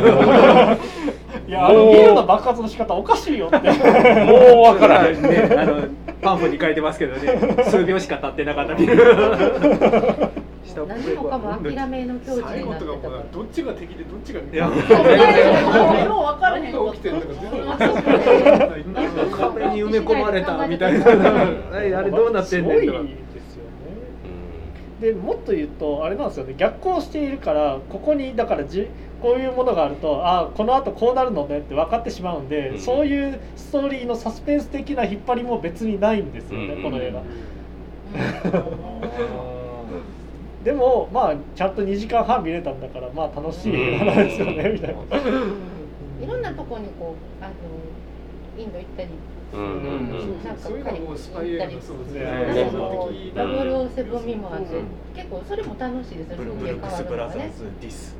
[1.47, 3.57] いや、あのビルの爆発の仕方おかしいよって。
[3.57, 5.21] もう分からへん。
[5.21, 5.81] ねあの
[6.21, 7.63] パンフに書いてますけどね。
[7.65, 8.97] 数秒しか経ってなかったビル。
[10.87, 14.67] 何もかも諦めの境地になってとかもなたからどっちが敵でどっちが味いや。
[14.67, 18.85] 方そうよう分からへん起きてるのか全然分からない
[19.31, 21.05] 壁に埋め込まれたみたいな
[21.73, 22.99] あれあれどうなってんねんとか
[24.99, 26.55] でもっと言うとあれなんですよね。
[26.57, 28.87] 逆行しているからここにだからじ
[29.21, 37.21] こういうものがあるとあこのあとこうなるのねって分かってしまうんで、うんそういうストーリーのサスペンス的な引っ張りも別にないんですよね、うんこの映画。
[40.63, 44.99] でもまあちゃんと2時間半見れたんだからまあ楽しい映画なんですよね、うんみたいな。
[46.21, 47.53] いろんなとこにこうあの
[48.57, 49.09] インド行ったり。
[49.51, 49.83] うんうんうん。
[50.43, 52.19] なんかそういうのもスパイ映画のそうですね。
[52.19, 52.25] ね
[52.63, 54.75] なんかこ的うダブルオーセブンミもあって。
[54.75, 54.85] うん
[55.15, 57.65] 結構それも楽しいですねブルブルックスブラザーズ。
[57.81, 58.15] ディス。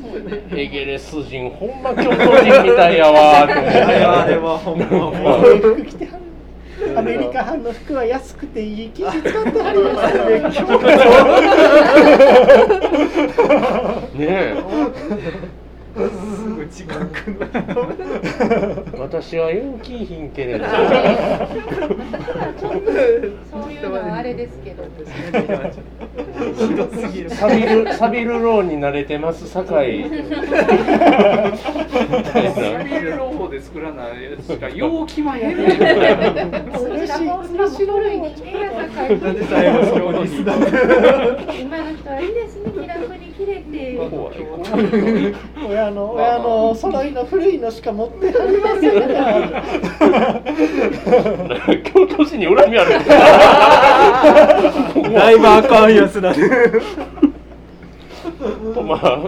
[0.00, 0.18] もう
[0.58, 2.18] エゲレス人ほんま京都人
[2.64, 3.46] みたいやわ
[4.66, 4.76] もう
[5.58, 6.06] 服着て。
[6.06, 6.22] はる
[6.98, 10.40] アメリカ班の服は安くていい生地使ってはりますよね
[14.14, 14.54] ねえ
[16.70, 20.66] すぐ近くの私はヤンキー品けれど。
[20.66, 20.72] そ
[23.68, 24.84] ういうのはあれですけど。
[26.56, 30.04] ひどすぎるサビルサビルローンに慣れてます酒井。
[30.04, 30.10] サ
[32.84, 35.68] ビルローで作らないしかよう決まへんねん。
[35.68, 35.72] う
[37.00, 40.66] ちらもう古い人間やさかいなんで最後それをディスなんだ
[41.54, 43.76] 今の人はいいですね気楽に切れて。
[45.68, 48.88] 親の親の揃いの古いのしか持ってはりませ
[51.76, 52.90] ん京都市に恨みある
[55.12, 56.36] だいぶあかんやつだね。
[58.86, 59.18] まあ、あ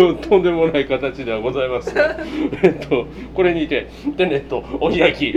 [0.00, 1.94] のとんでもない形ではございます。
[1.94, 2.16] が、
[2.62, 5.34] えっと、これにて、テネット、お開き。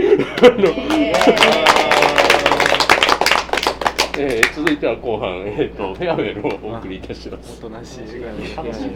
[4.18, 7.58] えー続いては後半、えっと、フェアウェルをお送りいたします。
[7.58, 8.90] おとなしい時間楽しみ